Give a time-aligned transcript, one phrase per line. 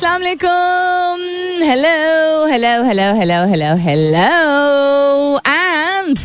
[0.00, 4.28] अस्सलाम वालेकुम hello hello hello hello hello hello
[5.46, 6.18] and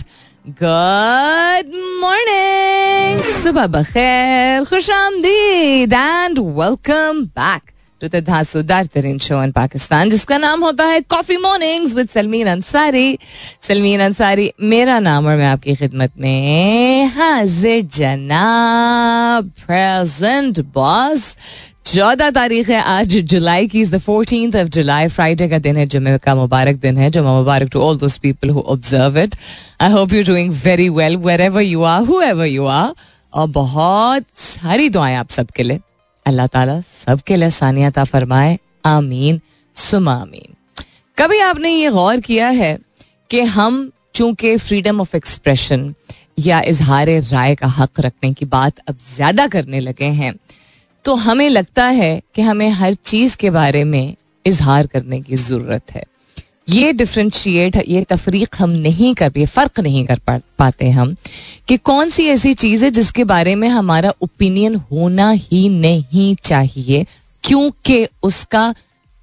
[0.62, 7.75] good morning सुबह बखैर खुश आमदीद and welcome back
[8.08, 13.18] to the Tareen show in Pakistan जिसका नाम होता है coffee mornings with Salmeen Ansari
[13.68, 21.36] Salmeen Ansari मेरा नाम और मैं आपकी खिदमत में हाजिर जनाब प्रेजेंट बॉस
[21.86, 26.18] चौदह तारीख है आज जुलाई की the fourteen of July Friday का दिन है जुमे
[26.18, 29.36] का मुबारक दिन है जुमा मुबारक to all those people who observe it
[29.82, 32.94] I hope you doing very well wherever you are whoever you are
[33.34, 35.80] और बहुत सारी दुआएँ आप सबके लिए।
[36.26, 39.40] अल्लाह ताला सबके लिए सानियाता फरमाए। आमीन।
[39.76, 40.56] सुमा आमीन।
[41.18, 42.78] कभी आपने ये गौर किया है
[43.30, 45.94] कि हम चूँकि फ्रीडम ऑफ़ एक्सप्रेशन
[46.40, 50.34] या इजहार राय का हक रखने की बात अब ज़्यादा करने लगे हैं
[51.06, 54.16] तो हमें लगता है कि हमें हर चीज़ के बारे में
[54.46, 56.04] इजहार करने की ज़रूरत है।
[56.68, 61.16] ये डिफ्रेंशिएट ये तफरीक हम नहीं कर ये फ़र्क नहीं कर पा, पाते हम
[61.68, 67.06] कि कौन सी ऐसी चीज़ है जिसके बारे में हमारा ओपिनियन होना ही नहीं चाहिए
[67.44, 68.74] क्योंकि उसका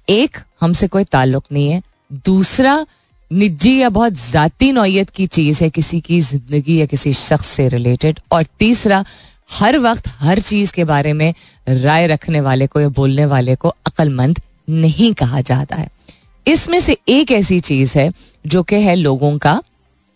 [0.07, 1.81] एक हमसे कोई ताल्लुक नहीं है
[2.25, 2.85] दूसरा
[3.31, 7.67] निजी या बहुत ज़ाती नौयत की चीज़ है किसी की ज़िंदगी या किसी शख्स से
[7.67, 9.03] रिलेटेड और तीसरा
[9.51, 11.33] हर वक्त हर चीज़ के बारे में
[11.67, 15.89] राय रखने वाले को या बोलने वाले को अक्लमंद नहीं कहा जाता है।
[16.47, 18.11] इसमें से एक ऐसी चीज़ है
[18.45, 19.61] जो कि है लोगों का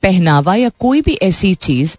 [0.03, 1.97] पहनावा या कोई भी ऐसी चीज़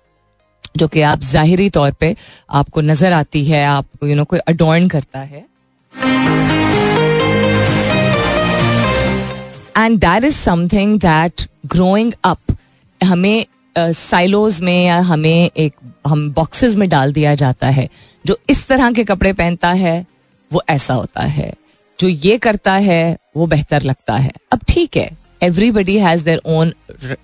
[0.77, 2.17] जो कि आप जाहिरी तौर पे
[2.51, 5.47] आपको नज़र आती है आप यू नो कोई अडोर्न करता है।
[9.77, 12.57] And that is something that growing up
[13.01, 13.47] हमें
[13.79, 15.75] साइलोज uh, में या हमें एक
[16.07, 17.89] हम बॉक्सेस में डाल दिया जाता है
[18.27, 20.07] जो इस तरह के कपड़े पहनता है
[20.53, 21.53] वो ऐसा होता है।
[21.99, 25.11] जो ये करता है, वो बेहतर लगता है। अब ठीक है
[25.43, 26.73] everybody has their own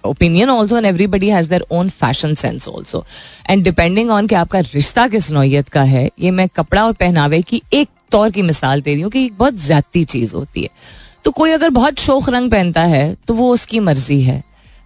[0.05, 3.05] opinion also and everybody has their own fashion sense also
[3.51, 7.42] and depending on कि आपका रिश्ता किस नोयत का है, ये मैं कपड़ा और पहनावे
[7.42, 10.68] की एक तौर की मिसाल दे रही हूँ कि एक बहुत ज़्यादा चीज़ होती है।
[11.24, 14.42] तो कोई अगर बहुत शोक रंग पहनता है तो वो उसकी मर्ज़ी है।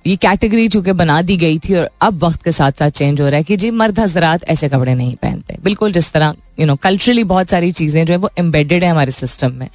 [0.08, 3.28] ये कैटेगरी चूँकि बना दी गई थी और अब वक्त के साथ साथ चेंज हो
[3.28, 6.76] रहा है कि जी, मर्द हजरात ऐसे कपड़े नहीं पहनते। बिल्कुल जिस तरह यू नो
[6.76, 9.68] कल्चरली बहुत सारी चीज़ें जो है, वो एम्बेडेड है हमारे सिस्टम में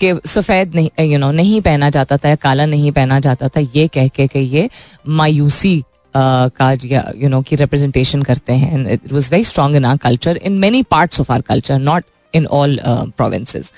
[0.00, 3.60] कि सफ़ेद नहीं यू नो नहीं पहना जाता था या काला नहीं पहना जाता था,
[3.60, 4.68] ये कह के कि ये
[5.08, 5.82] मायूसी
[6.14, 6.72] का
[7.16, 10.82] यू नो की रिप्रेजेंटेशन करते हैं। It was very strong in our culture in many
[10.90, 12.04] parts of our culture not
[12.34, 13.72] in all provinces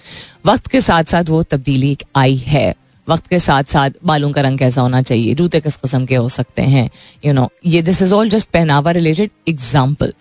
[0.47, 2.73] वक्त के साथ साथ वो तब्दीली आई है।
[3.09, 6.29] वक्त के साथ साथ बालों का रंग कैसा होना चाहिए, जूते किस किस्म के हो
[6.31, 6.89] सकते हैं
[7.25, 10.13] यू नो ये दिस इज़ ऑल जस्ट पहनावा रिलेटेड एग्ज़ाम्पल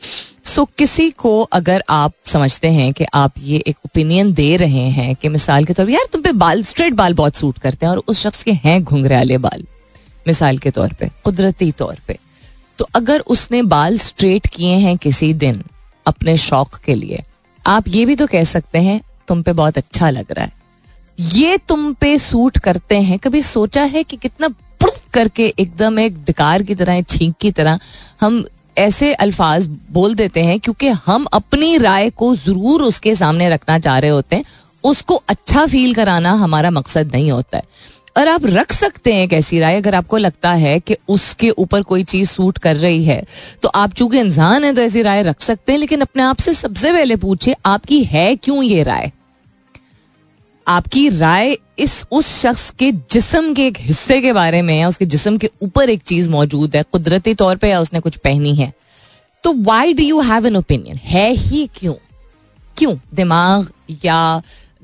[0.45, 5.15] सो किसी को अगर आप समझते हैं कि आप ये एक ओपिनियन दे रहे हैं
[5.15, 7.93] कि मिसाल के तौर पर यार तुम पे बाल स्ट्रेट बाल बहुत सूट करते हैं
[7.93, 9.63] और उस शख्स के हैं घुंघराले बाल,
[10.27, 12.17] मिसाल के तौर पे, कुदरती तौर पे।
[12.79, 15.63] तो अगर उसने बाल स्ट्रेट किए हैं किसी दिन
[16.05, 17.23] अपने शौक के लिए,
[17.65, 20.51] आप ये भी तो कह सकते हैं, तुम पे बहुत अच्छा लग रहा है।
[21.17, 24.49] ये तुम पे सूट करते हैं। कभी सोचा है कि कितना
[25.13, 27.79] करके एकदम एक डिकार की तरह, एक छींक की तरह
[28.21, 28.43] हम
[28.77, 33.97] ऐसे अल्फाज बोल देते हैं, क्योंकि हम अपनी राय को ज़रूर उसके सामने रखना चाह
[33.99, 34.45] रहे होते हैं।
[34.83, 37.63] उसको अच्छा फील कराना हमारा मकसद नहीं होता है।
[38.17, 41.81] और आप रख सकते हैं एक ऐसी राय, अगर आपको लगता है कि उसके ऊपर
[41.83, 43.23] कोई चीज़ सूट कर रही है
[43.63, 46.53] तो आप चूँकि इंसान है तो ऐसी राय रख सकते हैं, लेकिन अपने आप से
[46.55, 49.11] सबसे पहले पूछिए, आपकी है क्यों ये राय?
[50.67, 55.05] आपकी राय इस, उस शख्स के जिस्म के एक हिस्से के बारे में या उसके
[55.05, 58.73] जिस्म के ऊपर एक चीज़ मौजूद है, कुदरती तौर पे या उसने कुछ पहनी है।
[59.43, 61.93] तो why do you have an opinion है ही क्यों?
[62.77, 62.97] क्यों?
[63.13, 63.67] दिमाग
[64.05, 64.41] या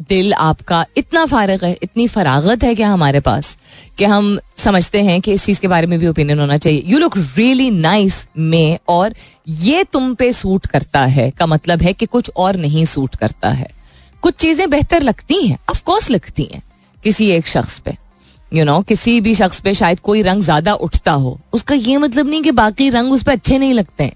[0.10, 3.58] दिल आपका इतना फारग है, इतनी फरागत है क्या हमारे पास?
[3.98, 7.00] कि हम समझते हैं कि इस चीज़ के बारे में भी ओपिनियन होना चाहिए। यू
[7.00, 9.14] लुक रियली नाइस में और
[9.48, 13.50] ये तुम पे सूट करता है, का मतलब है कि कुछ और नहीं सूट करता
[13.50, 13.79] है।
[14.24, 16.62] कुछ चीज़ें बेहतर लगती हैं ऑफकोर्स लगती हैं
[17.04, 20.42] किसी एक शख्स पे यू you नो know, किसी भी शख्स पे शायद कोई रंग
[20.42, 24.04] ज़्यादा उठता हो उसका ये मतलब नहीं कि बाकी रंग उस पर अच्छे नहीं लगते
[24.04, 24.14] हैं।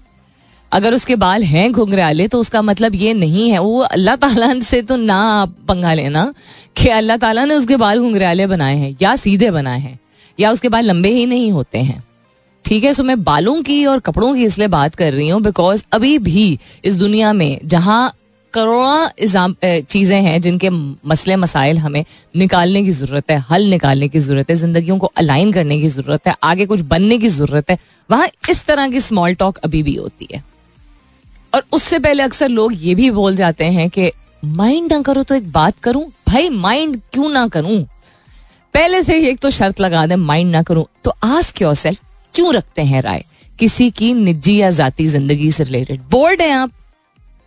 [0.72, 4.80] अगर उसके बाल हैं घुंघराले तो उसका मतलब ये नहीं है वो अल्लाह ताला से
[4.82, 6.32] तो ना पंगा लेना
[6.76, 9.98] कि अल्लाह ताला ने उसके बाल घुंघराले बनाए हैं या सीधे बनाए हैं
[10.38, 12.02] या उसके बाल लंबे ही नहीं होते हैं।
[12.64, 15.84] ठीक है सो मैं बालों की और कपड़ों की इसलिए बात कर रही हूँ बिकॉज़
[15.92, 18.12] अभी भी इस दुनिया में जहाँ
[18.54, 20.70] करोड़ा चीज़ें हैं जिनके
[21.06, 22.04] मसले मसाइल हमें
[22.36, 26.26] निकालने की ज़रूरत है, हल निकालने की ज़रूरत है, ज़िंदगियों को अलाइन करने की ज़रूरत
[26.28, 27.78] है, आगे कुछ बनने की ज़रूरत है।
[28.10, 30.42] वहाँ इस तरह की स्मॉल टॉक अभी भी होती है।
[31.54, 34.10] और उससे पहले अक्सर लोग ये भी बोल जाते हैं कि,
[34.44, 36.04] माइंड ना करो तो एक बात करूँ?
[36.28, 37.82] भाई, माइंड क्यों ना करूँ?
[38.74, 42.00] पहले से ही एक तो शर्त लगा दे, माइंड ना करूँ। तो आस्क योर सेल्फ
[42.34, 43.24] क्यों रखते हैं राय?
[43.58, 46.70] किसी की निजी या जाती ज़िंदगी से रिलेटेड बोर्ड है आप?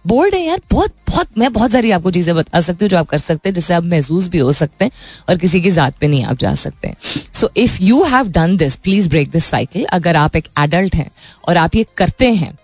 [0.07, 3.07] बोर्ड है यार, बहुत बहुत, मैं बहुत सारी आपको चीज़ें बता सकती हूँ जो आप
[3.07, 4.91] कर सकते हैं, जिससे आप महसूस भी हो सकते हैं
[5.29, 6.93] और किसी की जात पे नहीं आप जा सकते
[7.33, 11.09] so if you have done this please break this cycle अगर आप एक एडल्ट हैं
[11.47, 12.57] और आप ये करते हैं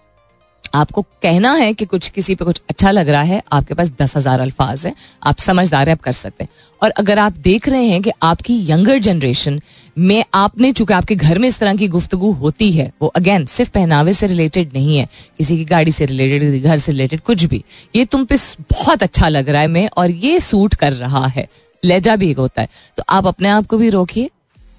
[0.74, 4.16] आपको कहना है कि कुछ किसी पे कुछ अच्छा लग रहा है, आपके पास दस
[4.18, 4.94] हज़ार अल्फाज है,
[5.24, 6.50] आप समझदार है, आप कर सकते हैं।
[6.82, 9.60] और अगर आप देख रहे हैं कि आपकी यंगर जनरेशन
[9.98, 13.72] में आपने, चूँकि आपके घर में इस तरह की गुफ्तगु होती है, वो अगेन सिर्फ़
[13.72, 17.64] पहनावे से रिलेटेड नहीं है, किसी की गाड़ी से रिलेटेड घर से रिलेटेड कुछ भी,
[17.96, 18.36] ये तुम पे
[18.72, 21.48] बहुत अच्छा लग रहा है, मैं और ये सूट कर रहा है।
[21.84, 22.68] लहजा भी एक होता है।
[22.98, 24.30] तो आप अपने आप को भी रोकिए।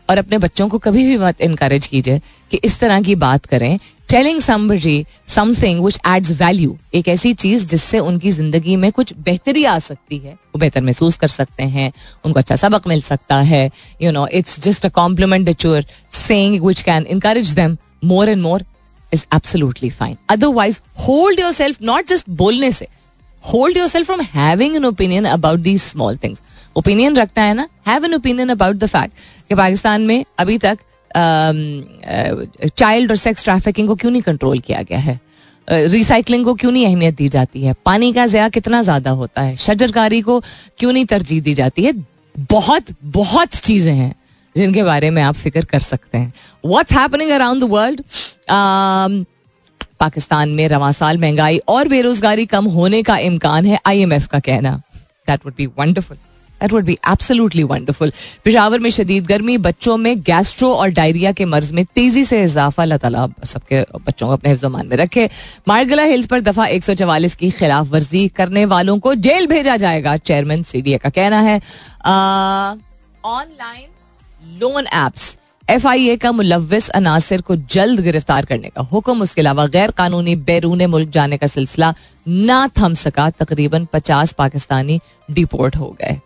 [0.08, 2.20] और अपने बच्चों को कभी भी मत इनकरेज कीजिए
[2.52, 3.78] कि इस तरह की बात करें।
[4.08, 9.64] Telling somebody something which adds value एक ऐसी चीज़ जिससे उनकी ज़िंदगी में कुछ बेहतरी
[9.64, 11.92] आ सकती है, वो बेहतर महसूस कर सकते हैं,
[12.24, 13.70] उनको अच्छा सबक मिल सकता है।
[14.02, 15.86] You know it's just a compliment that
[16.16, 18.64] saying which can encourage them more and more
[19.12, 22.88] is absolutely fine otherwise hold yourself not just बोलने से
[23.44, 26.41] hold yourself from having an opinion about these small things
[26.76, 27.69] opinion रखना है ना?
[27.88, 29.12] Have an opinion about the fact
[29.49, 30.79] कि पाकिस्तान में अभी तक
[32.76, 35.19] child और सेक्स ट्रैफिकिंग को क्यों नहीं कंट्रोल किया गया है?
[35.69, 37.75] रिसाइकलिंग को क्यों नहीं अहमियत दी जाती है?
[37.87, 39.56] पानी का जया कितना ज़्यादा होता है?
[39.56, 40.41] शजरकारी को
[40.79, 41.93] क्यों नहीं तरजीह दी जाती है?
[42.50, 44.14] बहुत बहुत चीज़ें हैं
[44.56, 46.32] जिनके बारे में आप फ़िक्र कर सकते हैं।
[46.64, 48.00] What's happening around the world
[50.00, 54.81] Pakistan में रवा साल महँगाई और बेरोजगारी कम होने का इम्कान है आईएमएफ का कहना।
[55.29, 56.17] That would be wonderful
[56.61, 58.12] that would be absolutely wonderful
[58.44, 62.82] Peshawar में शदीद गर्मी, बच्चों में गैस्ट्रो और डायरिया के मर्ज में तेज़ी से इजाफा,
[62.82, 65.29] अल्लाह ताला सबके बच्चों को अपने हिफ्जमान में रखे।
[65.69, 69.76] मारगला हिल्स पर दफ़ा एक सौ चवालीस की खिलाफ वर्जी करने वालों को जेल भेजा
[69.76, 71.61] जाएगा चेयरमैन सीडीए का कहना है।
[73.25, 73.88] Online
[74.61, 75.37] loan apps
[75.69, 79.90] F I A का मुलविस अनासर को जल्द गिरफ़्तार करने का हुक्म। उसके अलावा गैर
[79.90, 81.93] कानूनी बैरून मुल्क जाने का सिलसिला
[82.28, 85.00] ना थम सका तकरीबन पचास पाकिस्तानी
[85.31, 86.20] डिपोर्ट हो गए।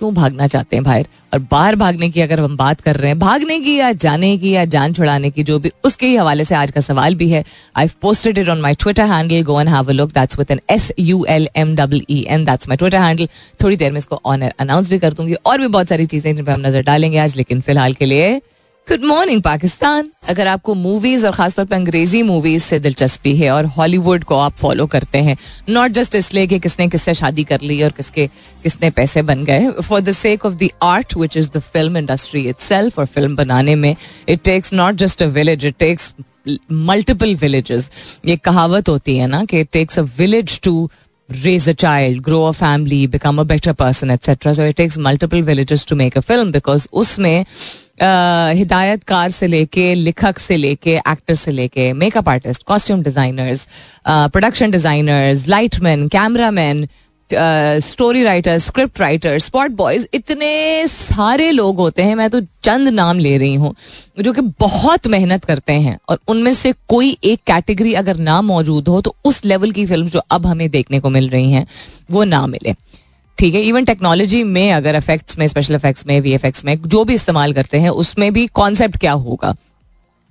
[0.00, 1.06] क्यों भागना चाहते हैं बाहर?
[1.32, 4.50] और बाहर भागने की अगर हम बात कर रहे हैं, भागने की या जाने की
[4.50, 7.44] या जान छुड़ाने की, जो भी, उसके ही हवाले से आज का सवाल भी है।
[7.76, 10.60] I posted it on my Twitter handle go and have a look that's with an
[10.70, 13.28] S U L M double E N that's my Twitter handle
[13.62, 16.44] थोड़ी देर में इसको ऑनर अनाउंस भी कर दूँगी। और भी बहुत सारी चीज़ें जिन
[16.44, 18.40] पर हम नज़र डालेंगे आज, लेकिन फ़िलहाल के लिए
[18.86, 23.66] गुड मॉर्निंग पाकिस्तान अगर आपको मूवीज़ और खासतौर पर अंग्रेज़ी मूवीज़ से दिलचस्पी है और
[23.76, 25.36] हॉलीवुड को आप फॉलो करते हैं
[25.68, 28.26] नॉट जस्ट इसलिए कि किसने किससे शादी कर ली और किसके
[28.62, 32.42] किसने पैसे बन गए for the sake of the art which is the film industry
[32.48, 33.94] it और फ़िल्म बनाने में
[34.28, 36.12] it takes not just a village it takes
[36.72, 37.90] multiple villages
[38.26, 40.90] ये कहावत होती है ना कि it takes a village to
[41.28, 44.54] raise a child, grow a family, become a better person, etc.
[44.54, 47.44] So it takes multiple villages to make a film because उसमें
[48.00, 53.66] हिदायतकार से लेके, लिखक से लेके, एक्टर से लेके makeup artist costume designers
[54.06, 56.86] production designers lightman cameraman
[57.30, 63.18] story writer script writer spot boys इतने सारे लोग होते हैं, मैं तो चंद नाम
[63.18, 63.74] ले रही हूँ,
[64.20, 68.88] जो कि बहुत मेहनत करते हैं, और उनमें से कोई एक कैटेगरी अगर ना मौजूद
[68.88, 71.66] हो तो उस लेवल की फ़िल्म जो अब हमें देखने को मिल रही हैं,
[72.10, 72.74] वो ना मिले।
[73.40, 77.14] ठीक है इवन टेक्नोलॉजी में अगर इफेक्ट्स में स्पेशल इफेक्ट्स में वीएफएक्स में, जो भी
[77.14, 79.54] इस्तेमाल करते हैं, उसमें भी कॉन्सेप्ट क्या होगा?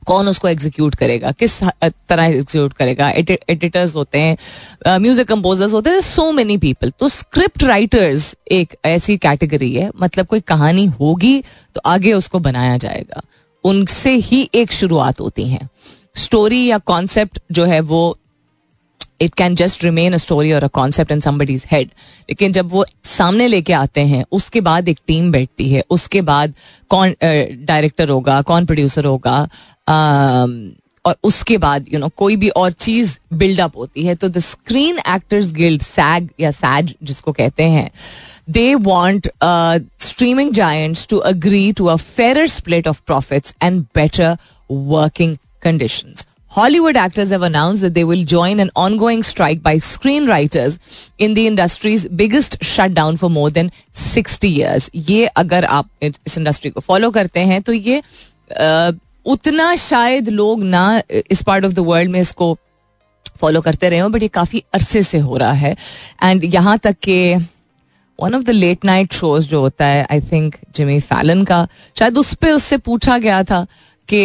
[0.04, 1.32] कौन उसको एग्जीक्यूट करेगा?
[1.32, 3.10] किस तरह एग्जीक्यूट करेगा?
[3.10, 9.18] एडिटर्स होते हैं म्यूज़िक कंपोजर्स होते हैं सो मेनी पीपल तो स्क्रिप्ट राइटर्स एक ऐसी
[9.18, 11.42] कैटेगरी है मतलब कोई कहानी होगी
[11.76, 13.22] तो आगे उसको बनाया जाएगा।
[13.64, 15.68] उनसे ही एक शुरुआत होती है।
[16.16, 18.18] स्टोरी या कॉन्सेप्ट जो है वो
[19.22, 21.88] it can just remain a story और a concept in somebody's head
[22.30, 26.54] लेकिन जब वो सामने लेके आते हैं, उसके बाद एक टीम बैठती है, उसके बाद
[26.90, 29.48] कौन डायरेक्टर होगा, कौन प्रोड्यूसर होगा
[31.06, 35.00] और उसके बाद यू नो कोई भी और चीज़ बिल्डअप होती है तो the screen
[35.10, 37.90] actors guild SAG या सैज जिसको कहते हैं
[38.50, 39.30] they want
[40.02, 44.38] streaming giants to agree to a fair split of profits and better
[44.70, 46.26] working conditions.
[46.52, 50.80] Hollywood actors have announced that they will join an ongoing strike by screenwriters
[51.20, 54.90] in the industry's biggest shutdown for more than 60 years.
[54.94, 58.94] ये अगर आप इस industry को follow करते हैं तो ये uh,
[59.26, 61.02] उतना शायद लोग ना
[61.32, 62.58] इस पार्ट ऑफ़ द वर्ल्ड में इसको
[63.42, 65.76] फॉलो करते रहे हो बट ये काफ़ी अरसे से हो रहा है
[66.24, 67.20] एंड यहाँ तक के
[68.20, 71.68] one of the late night shows जो होता है आई थिंक जिमी फैलन का
[72.00, 73.66] शायद उस पर उससे पूछा गया था
[74.10, 74.24] कि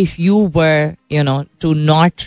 [0.00, 2.22] if you were you know to not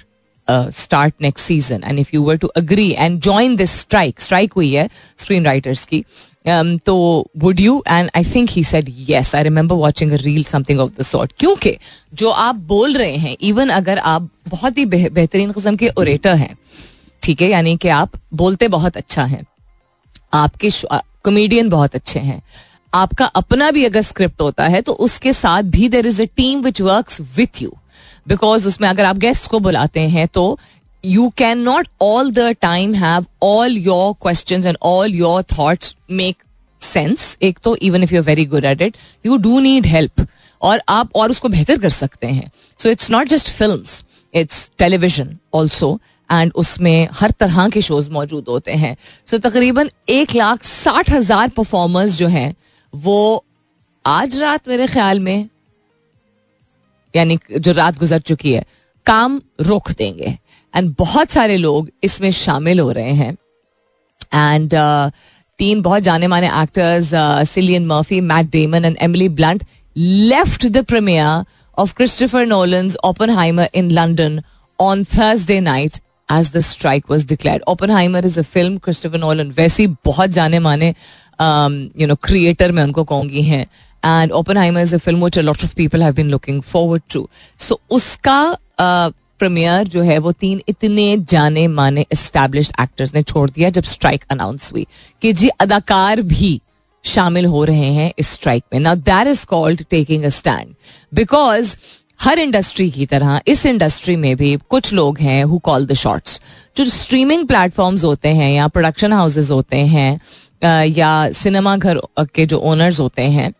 [0.48, 4.74] start next season and if you were to agree and join this strike strike हुई
[4.74, 6.04] है स्क्रीन राइटर्स की
[6.46, 6.96] um, तो
[7.38, 11.04] would you and I think he said yes I remember watching reel something of the
[11.04, 11.78] sort क्योंकि
[12.14, 16.56] जो आप बोल रहे हैं इवन अगर आप बहुत ही बेहतरीन किस्म के ओरेटर हैं
[17.24, 19.46] ठीक है यानी कि आप बोलते बहुत अच्छा हैं
[20.34, 20.70] आपके
[21.24, 22.42] कॉमेडियन बहुत अच्छे हैं
[22.94, 26.62] आपका अपना भी अगर स्क्रिप्ट होता है तो उसके साथ भी there is a team
[26.62, 27.72] which work with you
[28.28, 30.58] because उसमें अगर आप गेस्ट को बुलाते हैं तो
[31.04, 36.44] you can not all the time have all your question and all your thoughts make
[36.82, 40.26] sense एक तो even if you are very good at it you do need help
[40.62, 42.52] और आप और उसको बेहतर कर सकते हैं.
[42.80, 43.84] So it's not just film
[44.34, 48.96] it's television also and उसमें हर तरह के शोज़ मौजूद होते हैं.
[49.28, 52.54] सो so, तकरीबन एक लाख साठ हज़ार परफॉर्मर्स जो हैं
[53.04, 53.46] वो
[54.06, 55.50] आज रात मेरे ख्याल में
[57.14, 58.66] यानी जो रात गुजर चुकी है
[59.06, 60.38] काम रोक देंगे।
[60.74, 63.32] एंड बहुत सारे लोग इसमें शामिल हो रहे हैं।
[64.34, 65.12] एंड uh,
[65.60, 67.10] तीन बहुत जाने माने actors
[67.50, 69.64] Cillian Murphy Matt Damon and Emily Blunt
[69.96, 71.44] left the premiere
[71.78, 74.42] of Christopher Nolan's Oppenheimer in London
[74.80, 75.98] on Thursday night
[76.30, 80.94] as the strike was declare Oppenheimer is a film Christopher Nolan वैसे बहुत जाने माने
[81.42, 83.66] you know creator मैं उनको कहूँगी हैं.
[84.04, 87.28] And Oppenheimer is a film which lot of people have been looking forward to
[87.60, 93.50] so उसका uh, premiere जो है वो तीन इतने जाने माने एस्टेब्लिश एक्टर्स ने छोड़
[93.50, 94.86] दिया जब स्ट्राइक अनाउंस हुई
[95.22, 96.60] कि जी अदाकार भी
[97.06, 98.80] शामिल हो रहे हैं इस स्ट्राइक में.
[98.80, 100.74] Now that is called taking a stand
[101.14, 101.76] because
[102.22, 106.40] her industry की तरह इस इंडस्ट्री में भी कुछ लोग हैं हु कॉल द शॉर्ट्स
[106.78, 110.20] जो स्ट्रीमिंग प्लेटफॉर्म्स होते हैं या प्रोडक्शन हाउसेज होते हैं
[110.66, 113.54] या सिनेमा घर के जो ओनर्स होते हैं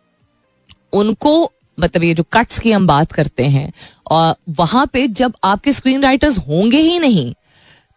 [0.92, 3.72] उनको मतलब ये जो कट्स की हम बात करते हैं
[4.10, 7.34] और वहाँ पे जब आपके स्क्रीन राइटर्स होंगे ही नहीं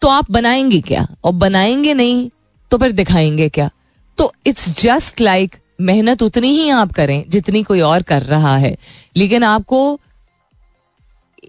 [0.01, 1.07] तो आप बनाएँगे क्या?
[1.23, 2.29] और बनाएँगे नहीं
[2.71, 3.69] तो फिर दिखाएँगे क्या?
[4.17, 8.77] तो इट्स जस्ट लाइक मेहनत उतनी ही आप करें जितनी कोई और कर रहा है।
[9.17, 9.99] लेकिन आपको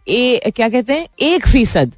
[0.08, 1.92] ए, क्या कहते हैं एक फ़ीसद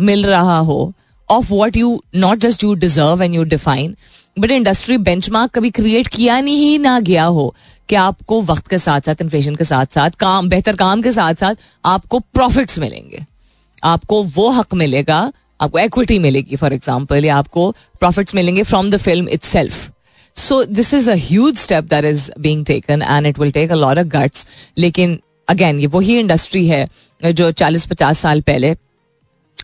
[0.00, 0.92] मिल रहा हो
[1.30, 3.96] of what you not just you deserve and you define
[4.40, 7.54] but industry benchmark कभी क्रिएट किया नहीं ना गया हो,
[7.88, 11.34] कि आपको वक्त के साथ साथ इन्फ्लेशन के साथ साथ काम, बेहतर काम के साथ
[11.34, 11.54] साथ
[11.84, 13.24] आपको प्रॉफिट्स मिलेंगे।
[13.82, 15.20] आपको वो हक मिलेगा,
[15.60, 17.70] आपको एक्विटी मिलेगी फॉर एग्ज़ाम्पल या आपको
[18.00, 19.90] प्रॉफिट्स मिलेंगे from the film itself
[20.36, 24.00] so this is a step that is being taken and it will take a lot
[24.00, 24.46] of guts
[24.78, 25.18] लेकिन
[25.48, 26.88] अगेन ये वही इंडस्ट्री है
[27.22, 28.74] जो चालीस पचास साल पहले,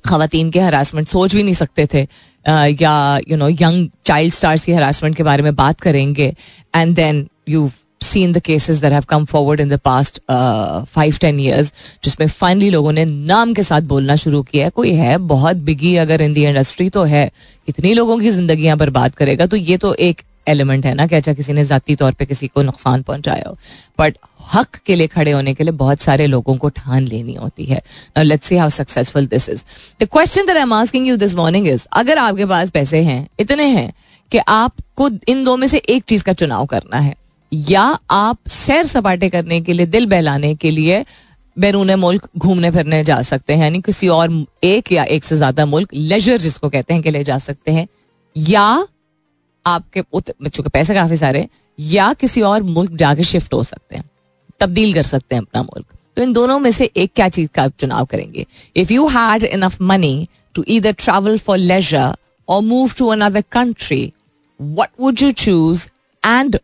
[0.06, 2.06] खातन के हरासमेंट सोच भी नहीं सकते थे।
[2.48, 6.34] या you know young child stars की हरासमेंट के बारे में बात करेंगे
[6.74, 7.70] and then you
[8.02, 11.72] seen the that have come forward in the past uh, five ten years
[12.04, 15.96] जिसमें फाइनली लोगों ने नाम के साथ बोलना शुरू किया है। कोई है बहुत बिगी
[15.96, 17.30] अगर इन दी इंडस्ट्री तो है
[17.68, 21.32] इतनी लोगों की जिंदगियाँ बर्बाद करेगा तो ये तो एक एलिमेंट है ना कि अच्छा
[21.32, 23.58] किसी ने जाती तौर पे किसी को नुकसान पहुँचाया हो।
[23.98, 27.64] बट हक के लिए खड़े होने के लिए बहुत सारे लोगों को ठान लेनी होती
[27.64, 27.80] है।
[28.18, 29.62] Let's see how successful this is
[30.00, 33.26] the question that I am asking you this morning is अगर आपके पास पैसे हैं,
[33.40, 33.92] इतने हैं,
[34.32, 37.14] कि आपको इन दो में से एक चीज़ का चुनाव करना है,
[37.52, 41.04] या आप सैर सपाटे करने के लिए, दिल बहलाने के लिए
[41.56, 45.66] बैरून मुल्क घूमने फिरने जा सकते हैं, यानी किसी और एक या एक से ज़्यादा
[45.66, 47.86] मुल्क लेजर जिसको कहते हैं, के लिए जा सकते हैं,
[48.36, 48.86] या
[49.66, 50.02] आपके
[50.48, 51.46] चूँकि पैसे काफ़ी सारे,
[51.78, 54.04] या किसी और मुल्क जाके शिफ्ट हो सकते हैं।
[54.60, 55.86] तब्दील कर सकते हैं अपना मुल्क।
[56.16, 58.46] तो इन दोनों में से एक क्या चीज़ का चुनाव करेंगे?
[58.76, 62.14] If you had enough money to either travel for leisure
[62.48, 64.12] or move to another country
[64.60, 65.86] what would you choose
[66.22, 66.58] and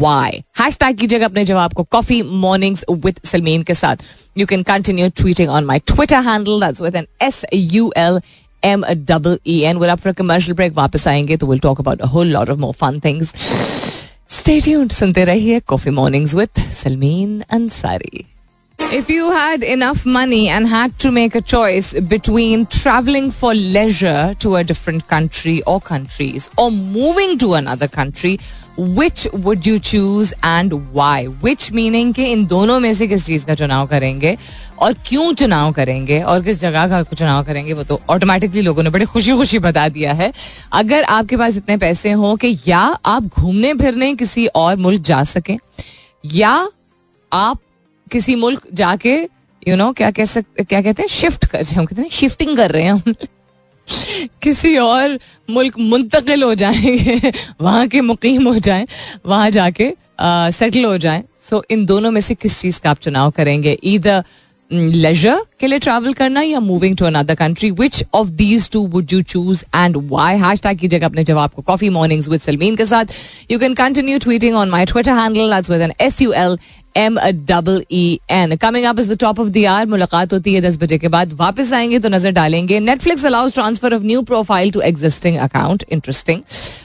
[0.00, 0.42] why
[0.78, 4.04] hashtag कीजिएगा अपने जवाब को कॉफ़ी मॉर्निंग्स विद सलमीन के साथ।
[4.38, 8.20] You can continue tweeting on my Twitter handle with an S U L
[8.62, 12.06] M double E N वो after commercial break वापस आएँगे तो will talk about a
[12.06, 13.32] whole lot of more fun things
[14.39, 18.25] stay tuned सुनते रहिए coffee mornings with Salmeen Ansari
[18.79, 24.35] If you had enough money and had to make a choice between traveling for leisure
[24.45, 28.33] to a different country or countries or moving to another country,
[28.80, 33.46] which would you choose and why which meaning के इन दोनों में से किस चीज़
[33.46, 34.36] का चुनाव करेंगे
[34.78, 38.90] और क्यों चुनाव करेंगे और किस जगह का चुनाव करेंगे वो तो ऑटोमेटिकली लोगों ने
[38.90, 40.32] बड़े खुशी खुशी बता दिया है।
[40.72, 45.22] अगर आपके पास इतने पैसे हो कि या आप घूमने फिरने किसी और मुल्क जा
[45.24, 45.56] सके
[46.24, 46.68] या
[47.32, 47.60] आप
[48.12, 51.08] किसी मुल्क जाके यू you नो know, क्या कह सकते क्या कहते हैं?
[51.08, 53.14] शिफ्ट कर जाए कहते हैं शिफ्टिंग कर रहे हैं हम।
[54.42, 55.18] किसी और
[55.50, 58.86] मुल्क मुंतकिल हो जाएँगे, वहाँ के मुकीम हो जाए,
[59.26, 59.92] वहाँ जाके
[60.52, 63.78] सेटल हो जाए। सो इन दोनों में से किस चीज़ का आप चुनाव करेंगे?
[63.84, 64.24] ईदर
[64.70, 69.12] लेजर के लिए ट्रैवल करना या moving to another country which of these two would
[69.12, 73.12] you choose and why hashtag कीजिएगा अपने जवाब को। कॉफ़ी मॉर्निंग्स विद सलमीन के साथ।
[73.50, 76.58] You can continue tweeting on my Twitter handle that's with an S U L
[76.96, 80.60] M double E N coming up is the top of the hour मुलाकात होती है
[80.60, 84.70] दस बजे के बाद। वापस आएँगे तो नज़र डालेंगे। Netflix allows transfer of new profile
[84.70, 86.40] to existing account interesting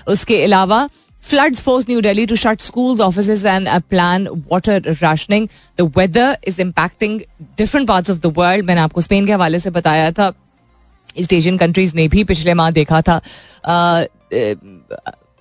[0.08, 0.88] उसके अलावा
[1.24, 5.44] Floods force New Delhi to shut schools, offices, and uh, plan water rationing.
[5.78, 7.20] The weather is impacting
[7.60, 8.32] different parts of the.
[8.38, 10.32] मैंने आपको Spain के हवाले से बताया था।
[11.20, 13.20] East Asian countries ने भी पिछले माह देखा था।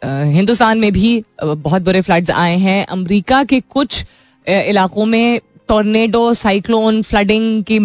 [0.02, 4.04] हिंदुस्तान में भी बहुत बुरे फ्लड्स आए हैं। अमेरिका के कुछ
[4.50, 7.76] इलाकों में टोर्नेडो साइक्लोन फ्लडिंग की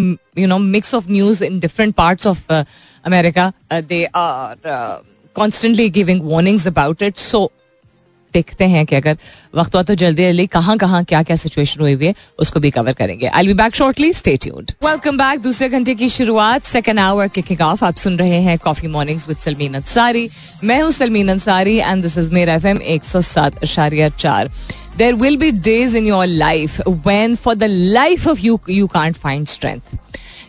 [0.41, 4.55] you know mix of news in different parts of America they are
[5.35, 7.49] constantly giving warnings about it so
[8.33, 9.17] देखते हैं कि अगर
[9.55, 12.71] वक्त हुआ तो जल्दी जल्दी कहाँ कहाँ क्या क्या सिचुएशन हुई हुई है, उसको भी
[12.71, 16.63] कवर करेंगे। I be back shortly stay tuned welcome back दूसरे घंटे की शुरुआत.
[16.65, 20.27] सेकंड आवर किकिंग ऑफ़ आप सुन रहे हैं coffee mornings with Salmeen Ansari
[20.63, 24.51] मैं हूँ Salmeen Ansari and this is मेरा एफ़ एम एक सौ सात अशारिया चार.
[24.97, 29.17] There will be days in your life when for the life of you you can't
[29.17, 29.97] find strength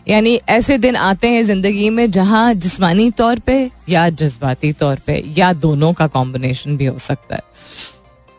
[0.07, 5.23] यानी ऐसे दिन आते हैं ज़िंदगी में जहाँ जिस्मानी तौर पे या जज्बाती तौर पे
[5.37, 7.41] या दोनों का कॉम्बिनेशन भी हो सकता है।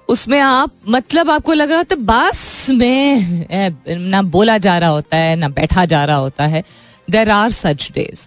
[0.09, 3.47] उसमें आप मतलब आपको लग रहा होता है, बस में
[4.01, 6.63] ना बोला जा रहा होता है, ना बैठा जा रहा होता है।
[7.11, 8.27] देर आर सच डेज़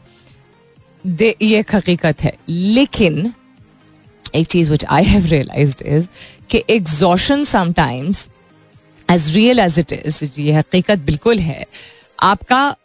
[1.44, 3.34] ये हकीकत है। लेकिन
[4.36, 6.08] एक चीज़ which I have realise is
[6.52, 8.28] कि exhaustion sometimes
[9.10, 11.66] as real as it is ये हकीकत बिल्कुल है,
[12.20, 12.76] आपका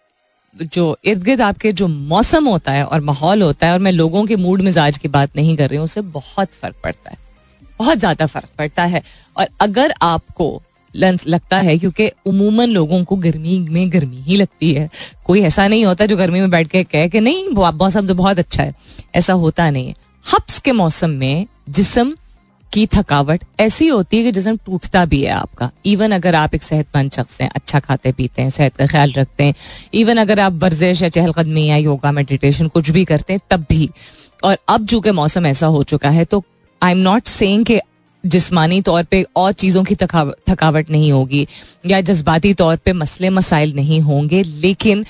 [0.54, 4.24] जो इर्द गिर्द आपके जो मौसम होता है और माहौल होता है और मैं लोगों
[4.26, 7.16] के मूड मिजाज की बात नहीं कर रही हूँ, उससे बहुत फ़र्क पड़ता है,
[7.78, 9.02] बहुत ज़्यादा फ़र्क पड़ता है।
[9.36, 10.62] और अगर आपको
[10.94, 14.88] लगता है, क्योंकि उमूमन लोगों को गर्मी में गर्मी ही लगती है,
[15.24, 18.38] कोई ऐसा नहीं होता जो गर्मी में बैठ के कहे कि नहीं, मौसम तो बहुत
[18.38, 18.74] अच्छा है,
[19.14, 19.94] ऐसा होता नहीं है।
[20.24, 22.14] हब्स के मौसम में जिसम
[22.72, 26.62] की थकावट ऐसी होती है कि जिसम टूटता भी है आपका। इवन अगर आप एक
[26.62, 29.54] सेहतमंद शख्स हैं अच्छा खाते पीते हैं, सेहत का ख्याल रखते हैं
[29.94, 33.88] इवन अगर आप वर्जिश या चहलकदमी या योगा मेडिटेशन कुछ भी करते हैं, तब भी।
[34.44, 36.42] और अब चूँकि मौसम ऐसा हो चुका है तो
[36.82, 37.80] आई एम नॉट सेइंग कि
[38.24, 41.46] जिस्मानी तौर पे और चीज़ों की थकावट नहीं होगी
[41.86, 45.04] या जज्बाती तौर पे मसले मसाइल नहीं होंगे, लेकिन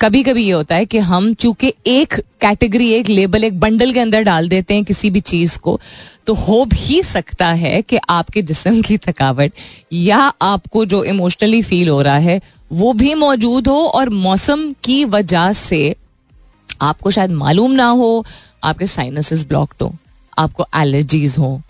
[0.00, 4.00] कभी कभी ये होता है कि हम चूँकि एक कैटेगरी एक लेबल एक बंडल के
[4.00, 5.78] अंदर डाल देते हैं किसी भी चीज़ को
[6.26, 9.52] तो हो भी सकता है कि आपके जिसम की थकावट
[9.92, 12.40] या आपको जो इमोशनली फील हो रहा है
[12.72, 15.94] वो भी मौजूद हो और मौसम की वजह से
[16.82, 18.24] आपको शायद मालूम ना हो
[18.64, 19.94] आपके साइनसेस ब्लॉक्ड हो
[20.38, 21.60] आपको एलर्जीज हो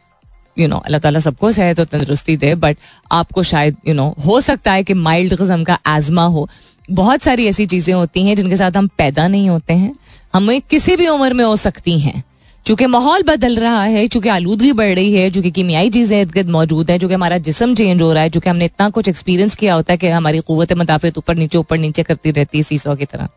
[0.58, 2.76] यू नो अल्लाह ताला सबको सहे तो तंदुरुस्ती दे बट
[3.12, 6.48] आपको शायद यू you नो know, हो सकता है कि माइल्ड किस्म का एजमा हो।
[6.88, 9.94] बहुत सारी ऐसी चीज़ें होती हैं जिनके साथ हम पैदा नहीं होते हैं।
[10.35, 12.22] हमें किसी भी उम्र में हो सकती हैं।
[12.66, 16.48] चूँकि माहौल बदल रहा है, चूँकि आलूदगी बढ़ रही है, चूँकि कीमियाई चीज़ें इर्द गिर्द
[16.51, 19.74] मौजूद है, चूँकि हमारा जिसम चेंज हो रहा है, चूँकि हमने इतना कुछ एक्सपीरियंस किया
[19.74, 23.05] होता है कि हमारी कुत मुदाफित ऊपर नीचे ऊपर नीचे करती रहती है सीसो की
[23.05, 23.29] तरह।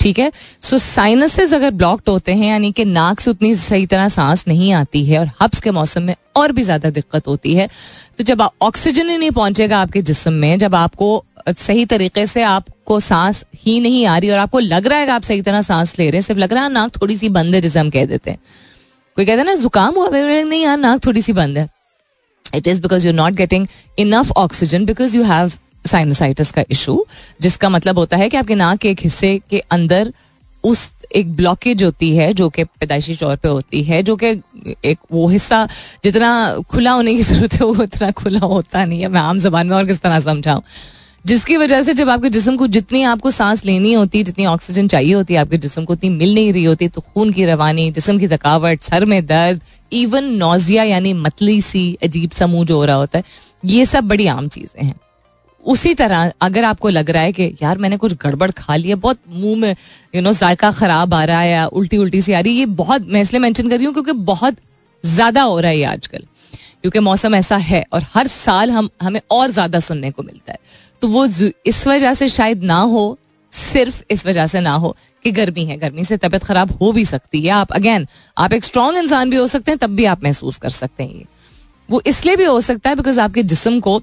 [0.00, 0.30] ठीक है?
[0.62, 4.72] सो साइनसेस अगर ब्लॉक्ड होते हैं, यानी कि नाक से उतनी सही तरह सांस नहीं
[4.72, 7.68] आती है और हब्स के मौसम में और भी ज़्यादा दिक्कत होती है
[8.18, 13.00] तो जब ऑक्सीजन ही नहीं पहुंचेगा आपके जिसम में, जब आपको सही तरीके से आपको
[13.00, 15.98] सांस ही नहीं आ रही और आपको लग रहा है कि आप सही तरह सांस
[15.98, 18.04] ले रहे हैं, सिर्फ़ लग रहा है नाक थोड़ी सी बंद है, जिसे हम कह
[18.04, 18.38] देते हैं।
[19.16, 20.08] कोई कहता है ना, जुकाम हुआ?
[20.42, 21.68] नहीं यार, नाक थोड़ी सी बंद है।
[22.54, 23.66] It is because you not getting
[23.98, 25.52] enough oxygen because you have
[25.86, 27.06] sinusitis का इशू
[27.40, 30.12] जिसका मतलब होता है कि आपके नाक के एक हिस्से के अंदर
[30.64, 34.26] उस एक ब्लॉकेज होती है, जो कि पैदाइशी तौर पे होती है, जो कि
[34.84, 35.68] एक वो हिस्सा
[36.04, 39.66] जितना खुला होने की ज़रूरत है, वो उतना खुला होता नहीं है। मैं आम जबान
[39.66, 40.60] में और किस तरह समझाऊं?
[41.24, 44.88] जिसकी वजह से जब आपके जिसम को जितनी आपको सांस लेनी होती है जितनी ऑक्सीजन
[44.88, 47.90] चाहिए होती है आपके जिसम को उतनी मिल नहीं रही होती तो खून की रवानी,
[47.90, 49.60] जिसम की थकावट, सर में दर्द
[49.92, 53.24] इवन नोजिया यानी मतली सी, अजीब सा मुँह जो हो रहा होता है,
[53.64, 54.94] ये सब बड़ी आम चीज़ें हैं।
[55.64, 59.18] उसी तरह अगर आपको लग रहा है कि यार मैंने कुछ गड़बड़ खा लिया, बहुत
[59.30, 59.74] मुँह में
[60.14, 62.66] यू नो जायका खराब आ रहा है या उल्टी उल्टी सी आ रही है, ये
[62.66, 64.56] बहुत, मैं इसलिए मेंशन कर रही हूँ क्योंकि बहुत
[65.04, 66.24] ज़्यादा हो रहा है ये आजकल।
[66.82, 70.58] क्योंकि मौसम ऐसा है और हर साल हम, हमें और ज़्यादा सुनने को मिलता है।
[71.02, 71.24] तो वो
[71.66, 73.18] इस वजह से शायद ना हो,
[73.52, 77.04] सिर्फ़ इस वजह से ना हो कि गर्मी है। गर्मी से तबीयत खराब हो भी
[77.04, 78.06] सकती है। आप अगेन
[78.36, 81.14] आप एक स्ट्रॉन्ग इंसान भी हो सकते हैं, तब भी आप महसूस कर सकते हैं
[81.14, 81.24] ये।
[81.88, 84.00] वो इसलिए भी हो सकता है बिकॉज़ आपके जिसम को,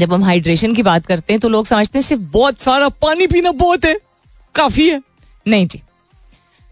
[0.00, 3.26] जब हम हाइड्रेशन की बात करते हैं तो लोग समझते हैं, सिर्फ़ बहुत सारा पानी
[3.26, 3.96] पीना बहुत है,
[4.54, 5.00] काफ़ी है।
[5.46, 5.82] नहीं जी।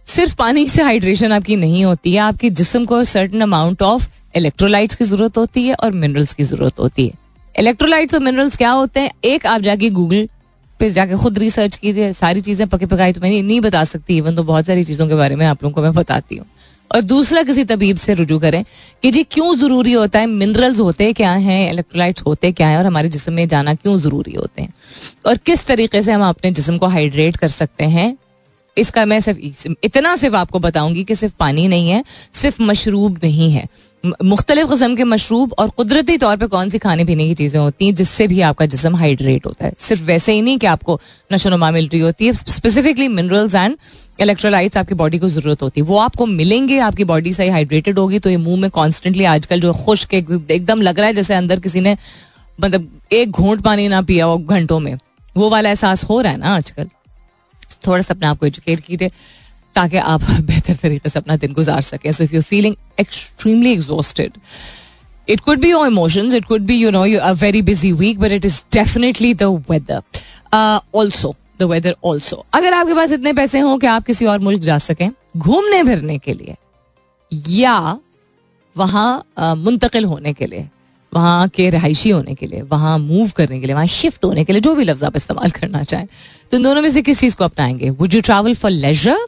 [0.06, 4.96] सिर्फ़ पानी से हाइड्रेशन आपकी नहीं होती है, आपके जिसम को सर्टन अमाउंट ऑफ़ इलेक्ट्रोलाइट्स
[4.96, 7.18] की ज़रूरत होती है और मिनरल्स की ज़रूरत होती है।
[7.54, 9.10] इलेक्ट्रोलाइट्स और मिनरल्स क्या होते हैं?
[9.24, 10.28] एक आप जाके गूगल
[10.80, 14.36] पे जाके खुद रिसर्च कीजिए, सारी चीज़ें पके पकाई तो मैं नहीं बता सकती इवन
[14.36, 16.46] तो बहुत सारी चीज़ों के बारे में आप लोगों को मैं बताती हूँ।
[16.90, 18.64] और दूसरा किसी तबीब से रुजू करें
[19.02, 22.86] कि जी क्यों ज़रूरी होता है मिनरल्स होते क्या हैं इलेक्ट्रोलाइट्स होते क्या हैं और
[22.86, 24.72] हमारे जिसम में जाना क्यों ज़रूरी होते हैं?
[25.26, 28.16] और किस तरीके से हम अपने जिसम को हाइड्रेट कर सकते हैं?
[28.76, 33.50] इसका मैं सिर्फ़ इतना सिर्फ़ आपको बताऊँगी कि सिर्फ़ पानी नहीं है, सिर्फ़ मशरूब नहीं
[33.52, 33.66] है।
[34.04, 37.86] मुख्तलिफ़ कस्म के मशरूब और कुदरती तौर पर कौन सी खाने पीने की चीज़ें होती
[37.86, 39.72] हैं, जिससे भी आपका जिसम हाइड्रेट होता है?
[39.78, 40.98] सिर्फ़ वैसे ही नहीं कि आपको
[41.32, 43.76] नशोनुमा मिल रही होती है स्पेसिफिकली मिनरल्स एंड
[44.20, 48.18] इलेक्ट्रोलाइट्स आपकी बॉडी को ज़रूरत होती है। वो आपको मिलेंगे, आपकी बॉडी सही हाइड्रेटेड होगी
[48.18, 51.80] तो ये मुँह में कॉन्स्टेंटली आजकल जो खुश्क एकदम लग रहा है, जैसे अंदर किसी
[51.80, 51.96] ने
[52.58, 54.94] मतलब एक घूंट पानी ना पिया हो घंटों में।
[55.36, 56.88] वो वाला एहसास हो रहा है ना आजकल?
[57.86, 59.10] थोड़ा सा अपने आप को एजुकेट कीजिए।
[59.74, 64.32] ताकि आप बेहतर तरीके से अपना दिन गुजार सकें। So if you feeling extremely exhausted
[65.30, 68.32] it could be your emotions it could be you know you a busy week but
[68.32, 70.00] it is definitely the weather.
[70.54, 74.38] Uh, also the weather also अगर आपके पास इतने पैसे हों कि आप किसी और
[74.38, 76.56] मुल्क जा सकें घूमने फिरने के लिए
[77.48, 77.98] या
[78.76, 80.68] वहाँ मुंतकिल होने के लिए
[81.14, 84.52] वहाँ के रहायशी होने के लिए वहाँ मूव करने के लिए वहाँ शिफ्ट होने के
[84.52, 86.06] लिए जो भी लफ्ज आप इस्तेमाल करना चाहें
[86.50, 87.90] तो इन दोनों में से किस चीज़ को अपनाएँगे?
[87.90, 89.18] Would you travel for leisure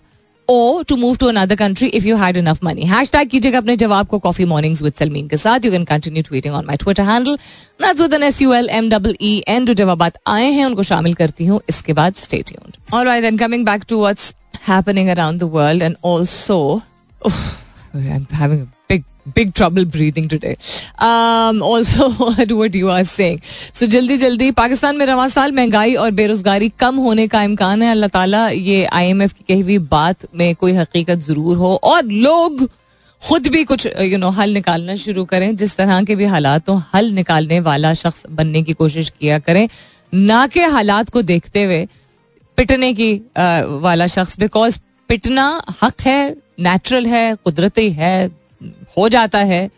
[0.48, 2.84] or to move to another country if you had enough money.
[2.84, 5.64] Hashtag कीजिएगा अपने जवाब को Coffee Mornings with Salmeen के साथ.
[5.64, 7.38] You can continue tweeting on my Twitter handle.
[7.78, 9.66] That's with an S U L M W E N.
[9.66, 12.78] जो जवाबात आए हैं उनको शामिल करती हूँ इसके बाद stay tuned.
[12.92, 14.32] All right, then coming back to what's
[14.68, 16.82] happening around the world and also,
[17.24, 17.58] oh,
[17.94, 18.71] I'm
[19.26, 20.56] having trouble breathing.
[20.98, 22.10] Um, also,
[22.56, 23.40] what you are saying.
[23.72, 27.90] So जल्दी जल्दी पाकिस्तान में रवा साल महँगाई और बेरोजगारी कम होने का इम्कान है
[27.90, 32.68] अल्लाह ताला ये आईएमएफ की कही हुई बात में कोई हकीकत ज़रूर हो और लोग
[33.22, 36.82] खुद भी कुछ यू नो हल निकालना शुरू करें जिस तरह के भी हालात हो
[36.94, 39.68] हल निकालने वाला शख्स बनने की कोशिश किया करें
[40.14, 41.86] ना के हालात को देखते हुए
[42.58, 48.41] पिटने की आ, वाला शख्स बिकॉज़ पिटना हक है नेचुरल है कुदरती है
[48.96, 49.68] हो जाता है,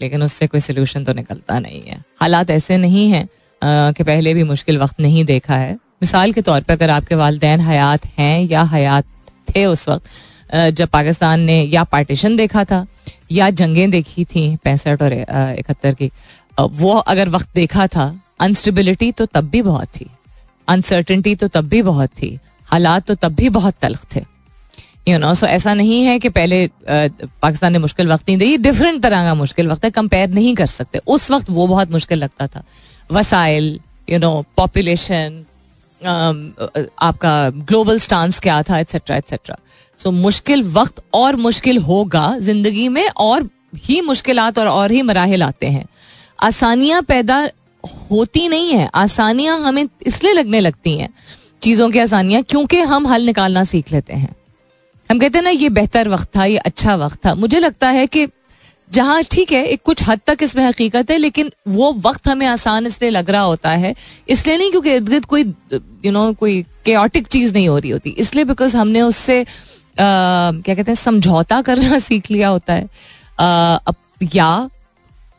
[0.00, 3.28] लेकिन उससे कोई सोल्यूशन तो निकलता नहीं है। हालात ऐसे नहीं हैं
[3.62, 7.60] कि पहले भी मुश्किल वक्त नहीं देखा है। मिसाल के तौर पर अगर आपके वालदेन
[7.60, 9.04] हयात हैं या हयात
[9.48, 12.86] थे उस वक्त जब पाकिस्तान ने या पार्टीशन देखा था,
[13.32, 16.10] या जंगें देखी थी, पैंसठ और इकहत्तर की
[16.58, 20.06] वो अगर वक्त देखा था अनस्टेबिलिटी तो तब भी बहुत थी।
[20.68, 24.24] अनसर्टनटी तो तब भी बहुत थी। हालात तो तब भी बहुत तलख थे।
[25.06, 29.02] यू नो सो ऐसा नहीं है कि पहले पाकिस्तान ने मुश्किल वक्त नहीं दी। डिफरेंट
[29.02, 32.46] तरह का मुश्किल वक्त है कंपेयर नहीं कर सकते। उस वक्त वो बहुत मुश्किल लगता
[32.46, 32.62] था।
[33.10, 35.44] वसाइल यू नो पॉपुलेशन
[36.00, 39.56] आपका ग्लोबल स्टांस क्या था एट्सेट्रा एट्सेट्रा
[40.00, 45.42] सो मुश्किल वक्त और मुश्किल होगा, ज़िंदगी में और ही मुश्किल और और ही मराहल
[45.42, 45.84] आते हैं।
[46.42, 47.38] आसानियाँ पैदा
[48.10, 51.08] होती नहीं है। आसानियाँ हमें इसलिए लगने लगती हैं,
[51.62, 54.34] चीज़ों की आसानियाँ, क्योंकि हम हल निकालना सीख लेते हैं।
[55.10, 58.06] हम कहते हैं ना ये बेहतर वक्त था ये अच्छा वक्त था। मुझे लगता है
[58.06, 58.26] कि
[58.90, 62.86] जहाँ ठीक है एक कुछ हद तक इसमें हकीकत है लेकिन वो वक्त हमें आसान
[62.86, 63.94] इसलिए लग रहा होता है
[64.28, 65.42] इसलिए नहीं क्योंकि इर्द गिर्द कोई
[66.04, 69.46] यू नो कोई केटिक चीज़ नहीं हो रही होती। इसलिए बिकॉज़ हमने उससे आ,
[69.96, 72.88] क्या कहते हैं समझौता करना सीख लिया होता है।
[73.40, 73.78] आ,
[74.34, 74.70] या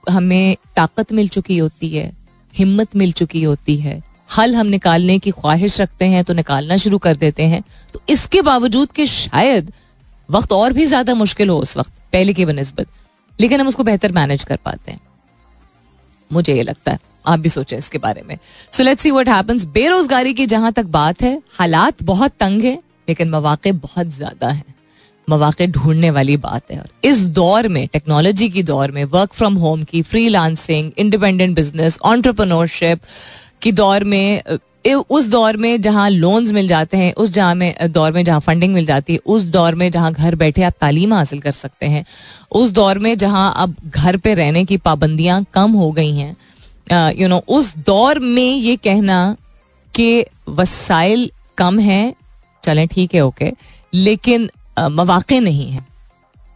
[0.10, 2.12] हमें ताकत मिल चुकी होती है
[2.54, 6.98] हिम्मत मिल चुकी होती है। हल हम निकालने की ख्वाहिश रखते हैं तो निकालना शुरू
[6.98, 9.72] कर देते हैं। तो इसके बावजूद कि शायद
[10.30, 12.88] वक्त और भी ज़्यादा मुश्किल हो उस वक्त, पहले की बनस्बत,
[13.40, 15.00] लेकिन हम उसको बेहतर मैनेज कर पाते हैं।
[16.32, 18.38] मुझे ये लगता है, आप भी सोचें इसके बारे में।
[18.74, 22.78] So let's see what happens बेरोजगारी की जहाँ तक बात है, हालात बहुत तंग है,
[23.10, 24.74] लेकिन मौाक़े बहुत ज़्यादा हैं।
[25.28, 29.56] मौाक़े ढूँढने वाली बात है। और इस दौर में टेक्नोलॉजी की दौर में वर्क फ्रॉम
[29.58, 33.00] होम की freelancing independent business entrepreneurship
[33.62, 34.41] की दौर में
[35.10, 38.74] उस दौर में जहाँ लोन्स मिल जाते हैं, उस जहाँ में दौर में जहाँ फंडिंग
[38.74, 42.06] मिल जाती है, उस दौर में जहाँ घर बैठे आप तालीम हासिल कर सकते हैं,
[42.52, 47.28] उस दौर में जहाँ अब घर पे रहने की पाबंदियाँ कम हो गई हैं यू
[47.28, 49.36] नो उस दौर में ये कहना
[49.94, 52.13] कि वसाइल कम हैं,
[52.63, 53.52] चलें ठीक है, ओके,
[53.94, 55.88] लेकिन मौाक़े नहीं हैं।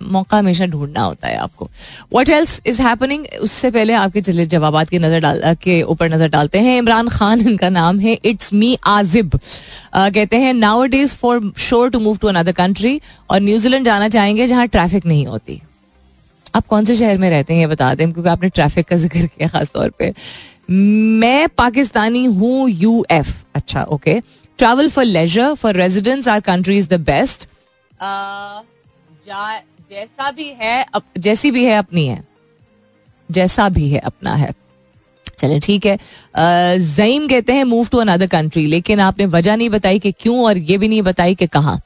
[0.01, 1.69] मौका हमेशा ढूंढना होता है आपको।
[2.13, 6.29] वट एल्स इज़ हैपनिंग उससे पहले आपके चले जवाब की नज़र डाल के ऊपर नज़र
[6.29, 9.39] डालते हैं। इमरान खान, इनका नाम है इट्स मी आजिब
[9.95, 14.09] कहते हैं now it is for sure to move to another country और न्यूजीलैंड जाना
[14.09, 15.62] चाहेंगे जहाँ ट्रैफ़िक नहीं होती।
[16.55, 19.25] आप कौन से शहर में रहते हैं ये बता दें, क्योंकि आपने ट्रैफ़िक का ज़िक्र
[19.27, 20.13] किया खासतौर पर
[20.69, 24.19] मैं पाकिस्तानी हूँ यू एफ़ अच्छा okay
[24.59, 27.47] travel for leisure for residents our country is the best
[29.89, 32.23] जैसा भी है अप, जैसी भी है अपनी है।
[33.30, 34.52] जैसा भी है अपना है।
[35.39, 35.97] चले ठीक है।
[36.80, 40.58] जईम कहते हैं मूव टू अनदर कंट्री लेकिन आपने वजह नहीं बताई कि क्यों और
[40.58, 41.80] ये भी नहीं बताई कि कहाँ।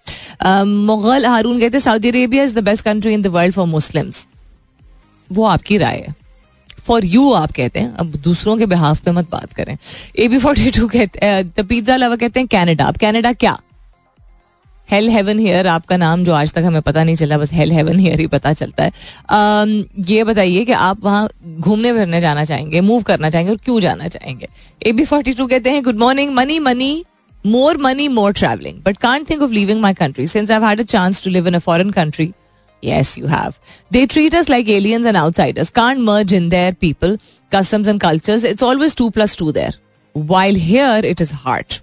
[0.65, 4.27] मुगल हारून कहते हैं Saudi Arabia is the best country in the world for Muslims
[5.29, 6.15] वो आपकी राय है।
[6.87, 9.77] फॉर यू आप कहते हैं अब दूसरों के बिहाफ पे मत बात करें।
[10.19, 13.59] ए बी फोर्टी टू कहते हैं पिज्जा लवर कहते हैं कैनेडा अब कैनेडा क्या?
[14.91, 17.99] हेल हेवन हेयर आपका नाम जो आज तक हमें पता नहीं चला बस हेल हेवन
[17.99, 22.81] हेयर ही पता चलता है um, ये बताइए कि आप वहाँ घूमने फिरने जाना चाहेंगे
[22.81, 24.47] मूव करना चाहेंगे और क्यों जाना चाहेंगे
[24.85, 26.93] ए बी फोर्टी टू कहते हैं good morning money money
[27.45, 30.83] more money more travelling but can't think of living my country since I had a
[30.95, 32.31] chance to live in a foreign country
[32.83, 33.59] Yes, you have.
[33.91, 35.69] They treat us like aliens and outsiders.
[35.69, 37.13] Can't merge in their people,
[37.51, 38.43] customs and cultures.
[38.43, 39.71] It's always two plus two there.
[40.15, 41.77] While here it is hard.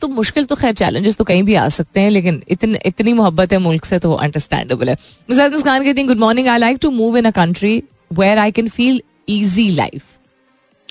[0.00, 3.52] तो मुश्किल तो खैर challenges तो कहीं भी आ सकते हैं लेकिन इतन, इतनी मोहब्बत
[3.52, 4.96] है मुल्क से तो अंडरस्टैंडेबल है।
[5.30, 7.82] मुस्कान कहती good morning I like to move in a country
[8.12, 10.02] where I can feel easy life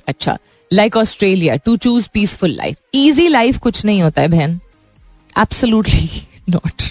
[0.07, 0.37] अच्छा
[0.71, 4.59] like Australia to choose peaceful life easy life कुछ नहीं होता है बहन।
[5.37, 6.09] एब्सोल्युटली
[6.49, 6.83] नॉट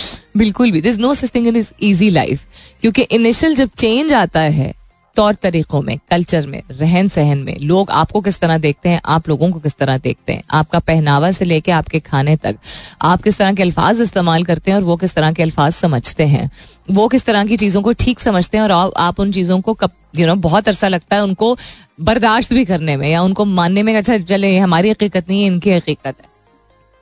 [0.36, 2.42] बिल्कुल भी। This no such in is easy life
[2.80, 4.72] क्योंकि initial जब चेंज आता है
[5.20, 9.28] तौर तरीकों में कल्चर में रहन सहन में, लोग आपको किस तरह देखते हैं, आप
[9.28, 12.56] लोगों को किस तरह देखते हैं, आपका पहनावा से लेके आपके खाने तक,
[13.02, 16.26] आप किस तरह के अल्फाज इस्तेमाल करते हैं और वो किस तरह के अल्फाज समझते
[16.26, 16.50] हैं,
[16.90, 19.90] वो किस तरह की चीज़ों को ठीक समझते हैं और आप उन चीज़ों को कब
[20.16, 21.56] यू नो बहुत अरसा लगता है उनको
[22.00, 25.70] बर्दाश्त भी करने में या उनको मानने में अच्छा चले हमारी हकीकत नहीं है, इनकी
[25.70, 26.28] हकीकत है।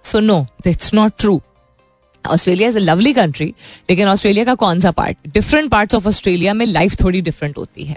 [0.05, 1.41] So no it's not true
[2.25, 3.47] Australia is a lovely country
[3.91, 7.85] लेकिन ऑस्ट्रेलिया का कौन सा part different parts of Australia में लाइफ थोड़ी डिफरेंट होती
[7.85, 7.97] है।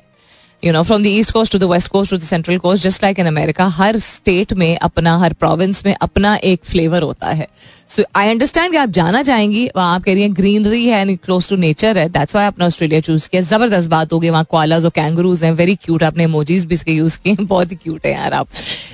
[0.64, 3.04] You know from the east coast to the west coast to the central coast just
[3.04, 7.48] like in America her state में, अपना, हर प्रोविंस में, अपना एक फ्लेवर होता है।
[7.90, 11.18] सो आई अंडरस्टैंड कि आप जाना चाहेंगी, वहाँ आप कह रही हैं ग्रीनरी है एंड
[11.20, 14.86] क्लोज टू नेचर है दैट्स वाई अपना ऑस्ट्रेलिया चूज़ किया। ज़बरदस्त बात होगी, वहाँ क्वालाज
[14.86, 18.14] और कैंगरूज हैं वेरी क्यूट आपने मोजीज भी इसके यूज़ किए बहुत ही क्यूट है
[18.14, 18.48] यार आप।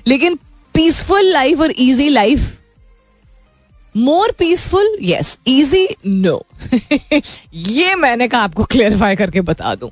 [0.07, 0.39] लेकिन
[0.75, 2.55] पीसफुल लाइफ और easy life
[3.95, 6.41] more peaceful yes easy no
[7.53, 9.89] ये मैंने कहा आपको क्लेरिफाई करके बता दूँ।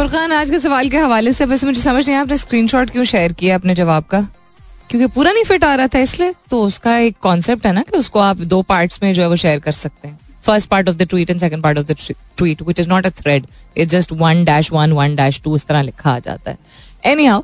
[0.00, 3.32] फुरकान आज के सवाल के हवाले से बस मुझे समझ नहीं आपने स्क्रीनशॉट क्यों शेयर
[3.40, 4.20] किया अपने जवाब का?
[4.90, 7.98] क्योंकि पूरा नहीं फिट आ रहा था इसलिए तो उसका एक कॉन्सेप्ट है ना कि
[7.98, 10.96] उसको आप दो पार्ट्स में जो है वो शेयर कर सकते हैं। First part of
[10.96, 11.96] the tweet and second part of the
[12.36, 15.66] tweet which is not a thread it just one dash one one dash two इस
[15.66, 16.58] तरह लिखा आ जाता है।
[17.14, 17.38] Anyhow,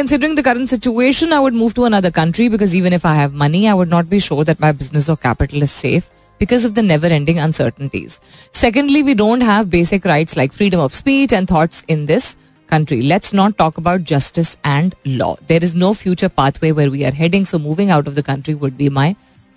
[0.00, 3.40] considering the current situation, I would move to another country because even if I have
[3.44, 6.12] money, I would not be sure that my business or capital is safe.
[6.41, 8.19] because of the never ending uncertainties.
[8.51, 12.35] Secondly, we don't have basic rights like freedom of speech and thoughts in this
[12.69, 13.01] country.
[13.03, 15.35] Let's not talk about justice and law.
[15.47, 18.55] There is no future pathway where we are heading, so moving out of the country
[18.55, 19.15] would be my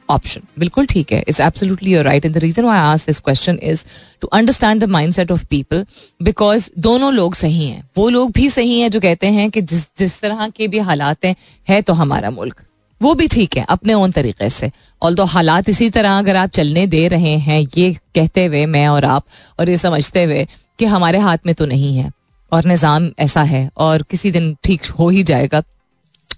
[0.09, 3.21] option बिल्कुल ठीक है it's absolutely your right and the reason why I ask this
[3.21, 3.85] question is
[4.21, 5.85] to understand the mindset of people
[6.23, 9.89] because दोनों लोग सही हैं वो लोग भी सही हैं जो कहते हैं कि जिस
[9.99, 11.35] जिस तरह के भी हालात हैं
[11.69, 12.63] है तो हमारा मुल्क
[13.02, 16.50] वो भी ठीक है, अपने ओन तरीके से। और तो हालात इसी तरह अगर आप
[16.50, 19.26] चलने दे रहे हैं, ये कहते हुए मैं और आप,
[19.60, 20.46] और ये समझते हुए
[20.80, 22.12] कि हमारे हाथ में तो नहीं है,
[22.52, 25.62] और निज़ाम ऐसा है, और किसी दिन ठीक हो ही जाएगा,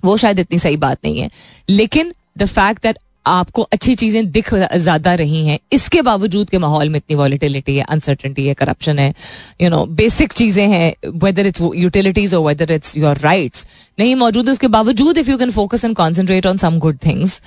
[0.05, 1.29] वो शायद इतनी सही बात नहीं है।
[1.69, 6.89] लेकिन द फैक्ट दैट आपको अच्छी चीज़ें दिख ज़्यादा रही हैं। इसके बावजूद के माहौल
[6.89, 9.13] में इतनी वॉलिटिलिटी है अनसर्टनटी है करप्शन है
[9.61, 13.65] यू नो बेसिक चीज़ें हैं वेदर इट्स यूटिलिटीज और वेदर इट्स योर राइट्स
[13.99, 17.41] नहीं मौजूद है, उसके बावजूद if you can focus and concentrate on some good things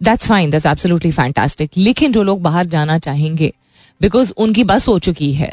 [0.00, 3.52] that's fine that's absolutely fantastic लेकिन जो लोग बाहर जाना चाहेंगे
[4.00, 5.52] बिकॉज़ उनकी बस हो चुकी है,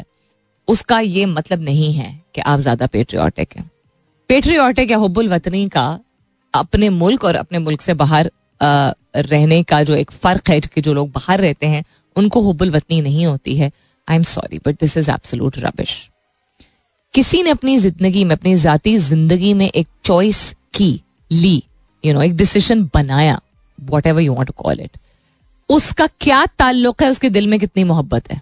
[0.68, 3.70] उसका ये मतलब नहीं है कि आप ज़्यादा पेट्रियाटिक हैं।
[4.30, 5.86] पेट्रियाटिक या हुबुल वतनी का
[6.54, 8.30] अपने मुल्क और अपने मुल्क से बाहर
[9.16, 11.84] रहने का जो एक फ़र्क है कि जो लोग बाहर रहते हैं
[12.16, 13.70] उनको हुबुल वतनी नहीं होती है।
[14.08, 16.10] I am sorry but this is absolute rubbish
[17.14, 21.00] किसी ने अपनी ज़िंदगी में अपनी जाती ज़िंदगी में एक चॉइस की
[21.32, 21.60] ली यू
[22.04, 23.40] you नो know, एक डिसीज़न बनाया
[24.06, 24.98] whatever you want call it
[25.68, 28.40] उसका क्या ताल्लुक है उसके दिल में कितनी मोहब्बत है?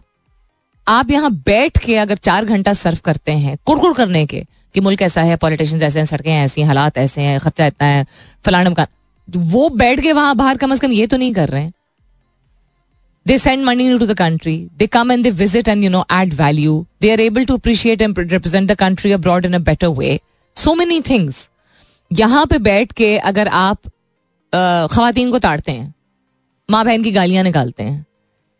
[0.89, 5.03] आप यहाँ बैठ के अगर चार घंटा सर्व करते हैं कुड़कुड़ करने के कि मुल्क
[5.03, 8.07] ऐसा है पॉलिटिशियंस ऐसे हैं सड़कें ऐसी हालात ऐसे हैं खर्चा इतना है
[8.45, 8.87] फलाना मकान
[9.29, 11.73] वो बैठ के वहाँ बाहर कम अज कम ये तो नहीं कर रहे हैं।
[13.27, 16.35] They send money to the country they come and they visit and you know add
[16.35, 20.19] value they are able to appreciate and represent the country abroad in a better way
[20.57, 21.49] so many things
[22.11, 23.79] यहाँ पे बैठ के अगर आप
[24.93, 25.93] खातन को ताड़ते हैं
[26.69, 28.05] माँ बहन की गालियाँ निकालते हैं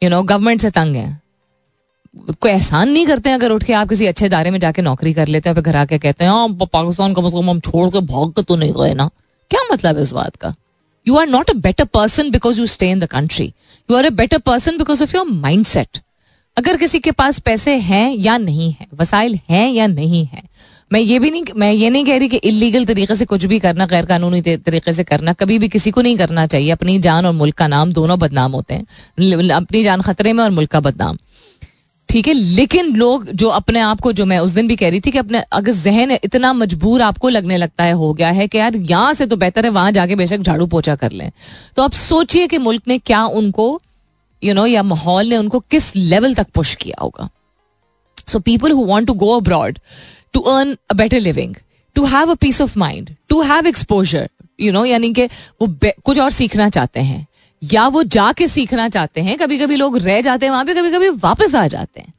[0.03, 1.21] यू नो गवर्नमेंट से तंग है
[2.41, 5.13] कोई एहसान नहीं करते हैं अगर उठ के आप किसी अच्छे इदारे में जाके नौकरी
[5.15, 8.01] कर लेते हैं फिर घर आके कहते हैं हाँ, पाकिस्तान का मतलब हम छोड़ के
[8.07, 9.09] भाग के तो नहीं गए ना।
[9.53, 10.55] क्या मतलब इस बात का?
[11.07, 13.45] You are not a better person because you stay in the country
[13.89, 15.27] you are a better person because of your
[15.67, 15.99] mindset
[16.57, 20.43] अगर किसी के पास पैसे हैं या नहीं है, वसाइल हैं या नहीं है,
[20.93, 23.59] मैं ये भी नहीं मैं ये नहीं कह रही कि इलीगल तरीके से कुछ भी
[23.59, 27.27] करना गैर कानूनी तरीके से करना, कभी भी किसी को नहीं करना चाहिए। अपनी जान
[27.27, 30.81] और मुल्क का नाम दोनों बदनाम होते हैं। अपनी जान खतरे में और मुल्क का
[30.81, 31.19] बदनाम।
[32.13, 35.01] ठीक है, लेकिन लोग जो अपने आप को, जो मैं उस दिन भी कह रही
[35.01, 38.59] थी कि अपने, अगर जहन इतना मजबूर आपको लगने लगता है, हो गया है कि
[38.59, 41.31] यार यहाँ से तो बेहतर है, वहाँ जाके बेशक झाड़ू पोछा कर लें।
[41.77, 43.81] तो आप सोचिए कि मुल्क ने क्या उनको
[44.43, 47.29] यू नो या माहौल ने उनको किस लेवल तक पुश किया होगा।
[48.27, 49.79] So people who want to go abroad
[50.33, 51.55] to earn a better living
[51.97, 54.29] to have a peace of mind to have exposure
[54.61, 55.25] you know यानी कि
[55.63, 57.27] वो कुछ और सीखना चाहते हैं।
[57.63, 60.91] या वो जाके सीखना चाहते हैं कभी कभी लोग रह जाते हैं वहाँ पे कभी
[60.91, 62.13] कभी वापस आ जाते हैं।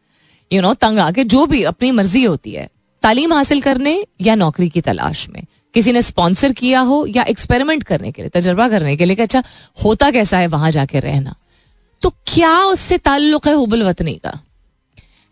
[0.52, 2.70] यू you नो know, तंग आके जो भी अपनी मर्ज़ी होती है
[3.04, 7.84] तालीम हासिल करने या नौकरी की तलाश में। किसी ने स्पॉन्सर किया हो या एक्सपेरिमेंट
[7.84, 9.44] करने के लिए तजर्बा करने के लिए कि अच्छा
[9.84, 11.36] होता कैसा है वहाँ जाके रहना।
[12.02, 14.40] तो क्या उससे ताल्लुक है हुबल वतनी का?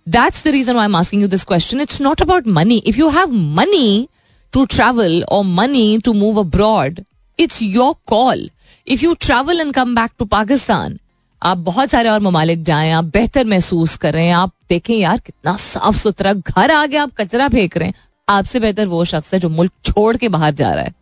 [0.07, 3.09] That's the reason I am asking you this question it's not about money if you
[3.09, 4.07] have money
[4.53, 7.01] to travel और money to move abroad
[7.39, 8.49] it's your call
[8.87, 10.97] if you travel and come back to Pakistan
[11.41, 15.95] आप बहुत सारे और ममालिक जाएँ, आप बेहतर महसूस करें आप देखें यार कितना साफ़
[15.97, 17.93] सुथरा घर आ गया, आप कचरा फेंक रहे हैं।
[18.27, 20.93] आपसे बेहतर वो शख्स है जो मुल्क छोड़ के बाहर जा रहा है।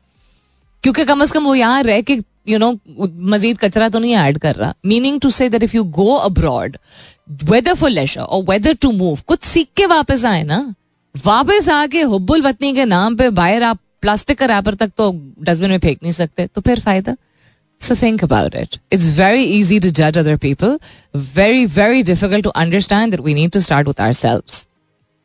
[0.83, 2.17] क्योंकि कम अज कम वो यहाँ रह के
[2.49, 2.71] यू नो
[3.31, 6.77] मजीद कचरा तो नहीं ऐड कर रहा। Meaning to say that if you go abroad
[7.43, 10.73] whether for leisure और वेदर टू मूव कुछ सीख के वापस आए ना?
[11.15, 15.11] वापस आके हुब्बुल वतनी के नाम पे बाहर आप प्लास्टिक का रैपर तक तो
[15.41, 17.15] डस्टबिन में फेंक नहीं सकते तो फिर फ़ायदा?
[17.81, 18.77] So think about it.
[18.91, 20.79] It's very easy to judge other people.
[21.13, 24.67] Very, very difficult to understand that we need to start with ourselves.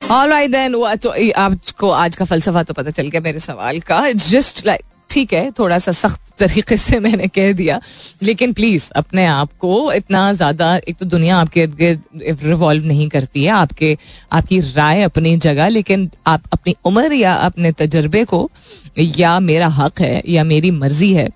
[0.02, 4.10] All right then, तो आपको आज का फलसफा तो पता चल गया मेरे सवाल का
[4.12, 7.80] जस्ट लाइक ठीक है थोड़ा सा सख्त तरीके से मैंने कह दिया
[8.22, 13.08] लेकिन प्लीज़ अपने आप को इतना ज़्यादा एक तो दुनिया आपके इर्द गिर्द रिवॉल्व नहीं
[13.08, 13.96] करती है आपके
[14.32, 18.50] आपकी राय अपनी जगह लेकिन आप अपनी उम्र या अपने तजर्बे को
[18.98, 21.28] या मेरा हक है या मेरी मर्ज़ी है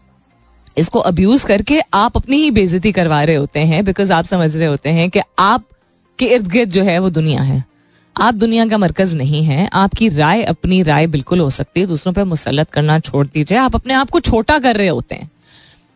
[0.78, 4.66] इसको अब्यूज करके आप अपनी ही बेजती करवा रहे होते हैं बिकॉज़ आप समझ रहे
[4.66, 5.64] होते हैं कि आप
[6.18, 7.64] के इर्द गिर्द जो है वो दुनिया है।
[8.16, 12.12] आप दुनिया का मरकज नहीं है, आपकी राय अपनी राय बिल्कुल हो सकती है, दूसरों
[12.12, 15.30] पर मुसलत करना छोड़ दीजिए, आप अपने आप को छोटा कर रहे होते हैं।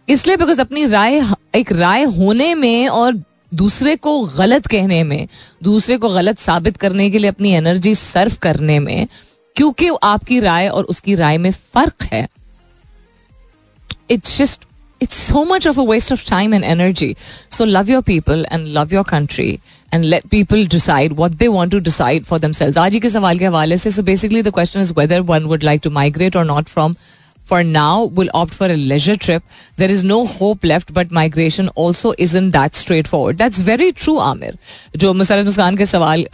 [0.09, 1.23] इसलिए बिकॉज़ अपनी राय,
[1.55, 5.29] एक राय होने में और दूसरे को गलत कहने में,
[5.63, 9.07] दूसरे को गलत साबित करने के लिए अपनी एनर्जी सर्व करने में,
[9.57, 12.27] क्योंकि आपकी राय और उसकी राय में फ़र्क है।
[14.11, 14.65] It's just
[15.02, 17.16] it's so much of a waste of time and energy.
[17.50, 19.60] So love your people and love your country
[19.92, 22.78] and let people decide what they want to decide for themselves.
[22.78, 25.64] आज ही के सवाल के हवाले से so basically the question is whether one would
[25.64, 26.98] like to migrate or not from
[27.52, 29.44] for now will opt for a leisure trip.
[29.78, 33.38] There is no hope left, but migration also isn't that straightforward.
[33.38, 34.58] That's very true, Amir.
[34.98, 36.26] जो मुसरत मुस्कान के सवाल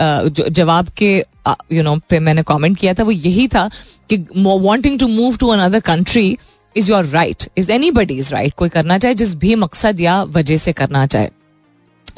[0.62, 1.12] जवाब के
[1.72, 3.70] you know पे मैंने comment किया था वो यही था
[4.10, 4.18] कि
[4.64, 6.40] wanting to move to another country
[6.79, 10.57] Is your right is anybody is right कोई करना चाहे, जिस भी मकसद या वजह
[10.57, 11.29] से करना चाहे।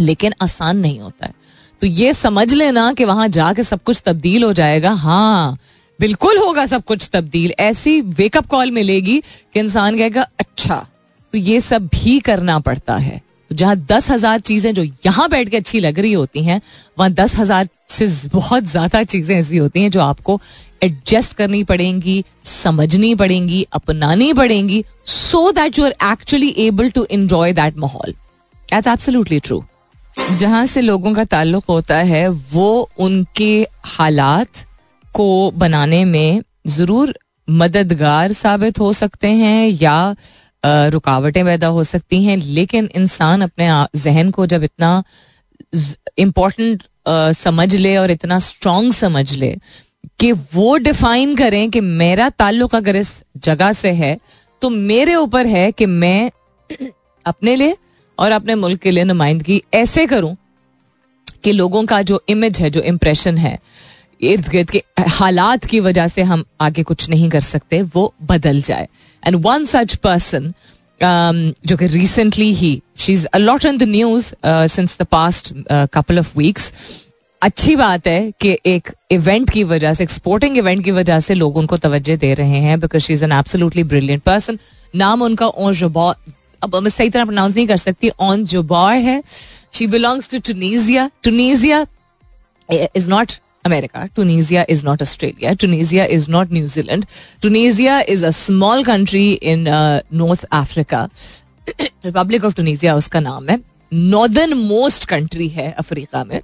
[0.01, 1.35] लेकिन आसान नहीं होता है।
[1.83, 5.59] तो ये समझ लेना कि वहाँ जाके सब कुछ तब्दील हो जाएगा। हाँ
[5.99, 9.19] बिल्कुल होगा सब कुछ तब्दील। ऐसी वेकअप कॉल मिलेगी
[9.55, 10.87] कि इंसान कहेगा अच्छा
[11.33, 13.21] तो ये सब भी करना पड़ता है।
[13.51, 16.61] तो जहाँ दस हज़ार चीज़ें जो यहाँ बैठ के अच्छी लग रही होती हैं,
[16.99, 20.41] वहाँ दस हज़ार से बहुत ज़्यादा चीज़ें ऐसी होती हैं जो आपको
[20.83, 27.53] एडजस्ट करनी पड़ेंगी, समझनी पड़ेंगी, अपनानी पड़ेंगी so that you are actually able to enjoy
[27.53, 28.13] that माहौल।
[28.69, 29.63] दैट्स एब्सोल्युटली ट्रू
[30.31, 34.67] जहाँ से लोगों का ताल्लुक होता है, वो उनके हालात
[35.15, 37.15] को बनाने में ज़रूर
[37.49, 40.15] मददगार साबित हो सकते हैं या
[40.65, 43.69] रुकावटें पैदा हो सकती हैं, लेकिन इंसान अपने
[44.01, 45.03] जहन को जब इतना
[46.19, 46.83] इम्पोर्टेंट
[47.37, 49.57] समझ ले और इतना स्ट्रांग समझ ले
[50.19, 54.19] कि वो डिफाइन करें कि मेरा ताल्लुक अगर इस जगह से है
[54.63, 56.31] तो मेरे ऊपर है कि मैं
[57.27, 57.77] अपने लिए
[58.19, 60.37] और अपने मुल्क के लिए नुमाइंदगी ऐसे करूँ
[61.45, 63.59] कि लोगों का जो इमेज है, जो इम्प्रेशन है,
[64.21, 68.61] इर्द गिर्द के हालात की वजह से हम आगे कुछ नहीं कर सकते, वो बदल
[68.63, 68.89] जाए।
[69.23, 70.53] एंड वन सच पर्सन
[71.01, 75.53] जो कि recently he she is a lot in the news since the past
[75.93, 76.73] couple of weeks
[77.43, 81.35] अच्छी बात है कि एक इवेंट की वजह से, एक स्पोर्टिंग इवेंट की वजह से
[81.35, 84.59] लोग उनको तवज्जो दे रहे हैं because she is an absolutely brilliant person
[84.95, 86.15] नाम उनका ओन जुबौर
[86.63, 89.23] अब मैं सही तरह प्रोनाउंस नहीं कर सकती ऑन जुबौर है।
[89.75, 91.87] She belongs to Tunisia Tunisia
[92.69, 93.33] is not
[93.67, 97.07] America Tunisia is not Australia Tunisia is not New Zealand
[97.43, 99.67] Tunisia is a small country in
[100.15, 101.09] North Africa
[101.69, 103.61] Republic of Tunisia उसका नाम है।
[103.93, 106.41] नॉर्दर्न मोस्ट कंट्री है अफ्रीका में।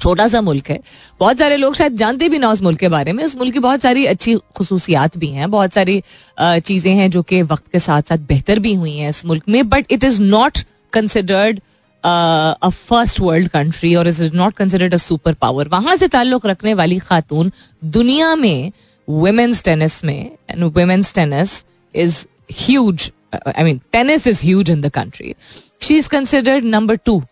[0.00, 0.78] छोटा सा मुल्क है।
[1.20, 3.58] बहुत सारे लोग शायद जानते भी ना उस मुल्क के बारे में। उस मुल्क की
[3.60, 6.02] बहुत सारी अच्छी खसूसियात भी हैं। बहुत सारी
[6.40, 9.68] चीज़ें हैं जो कि वक्त के साथ साथ बेहतर भी हुई हैं इस मुल्क में।
[9.68, 10.58] But it is not
[10.92, 11.60] considered
[12.04, 16.46] a first world country और it is not considered a super power वहाँ से ताल्लुक
[16.46, 17.52] रखने वाली खातून
[17.84, 18.72] दुनिया में
[19.08, 21.62] वुमेन्स टेनिस में and women's tennis
[21.94, 22.24] is
[22.60, 25.34] huge I mean tennis is huge in the country
[25.82, 27.22] she is considered number two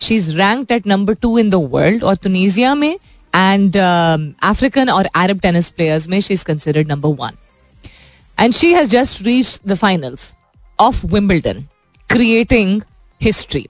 [0.00, 2.92] she is ranked at number two in the world और तुनिजिया में
[3.32, 7.36] एंड अफ्रीकन और अरब tennis players में she is considered number one
[8.38, 10.32] and she has just reach the finals
[10.78, 11.64] of Wimbledon
[12.08, 12.80] creating
[13.20, 13.66] history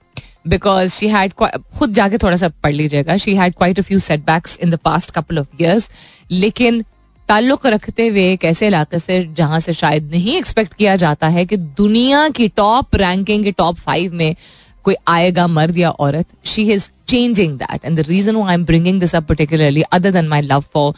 [0.47, 4.57] because she had खुद जाके थोड़ा सा पढ़ लीजिएगा she had quite a few setbacks
[4.61, 5.89] in the past couple of years
[6.31, 6.83] लेकिन
[7.29, 11.45] ताल्लुक रखते हुए एक ऐसे इलाके से जहाँ से शायद नहीं एक्सपेक्ट किया जाता है
[11.45, 14.35] कि दुनिया की टॉप रैंकिंग के टॉप फाइव में
[14.83, 18.99] कोई आएगा मर्द या औरत she is changing that and the reason I am bringing
[18.99, 20.93] this up particularly other than my love for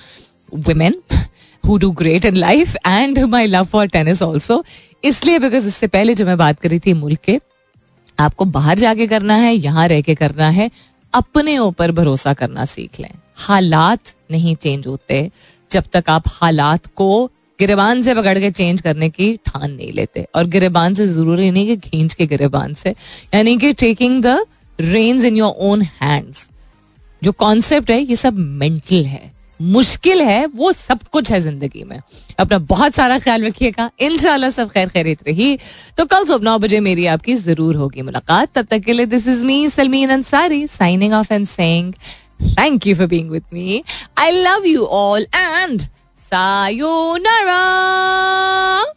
[0.68, 1.02] women
[1.64, 4.64] who do great in life and my love for tennis also
[5.04, 7.40] इसलिए because इससे पहले जो मैं बात करी थी मुल्क के,
[8.20, 10.70] आपको बाहर जाके करना है, यहाँ रह के करना है,
[11.14, 15.30] अपने ऊपर भरोसा करना सीख लें। हालात नहीं चेंज होते
[15.72, 17.30] जब तक आप हालात को
[17.66, 21.68] गिरबान से पकड़ के चेंज करने की ठान नहीं लेते। और गिरबान से ज़रूरी नहीं
[21.68, 22.96] कि खींच के गिरबान से।
[23.34, 24.40] यानी कि taking the
[24.80, 26.50] reins in your own hands
[27.22, 32.00] जो कॉन्सेप्ट है, ये सब मेंटल है। मुश्किल है, वो सब कुछ है ज़िंदगी में।
[32.40, 35.58] अपना बहुत सारा ख्याल रखिएगा। इनशाला सब खैर खैरित रही।
[35.98, 39.28] तो कल सुबह नौ बजे मेरी आपकी ज़रूर होगी मुलाकात। तब तक के लिए this
[39.28, 41.94] is me Salmeen Ansari signing off and saying
[42.60, 43.84] thank you for being with me
[44.18, 45.82] I love you all and
[46.34, 48.94] さようなら。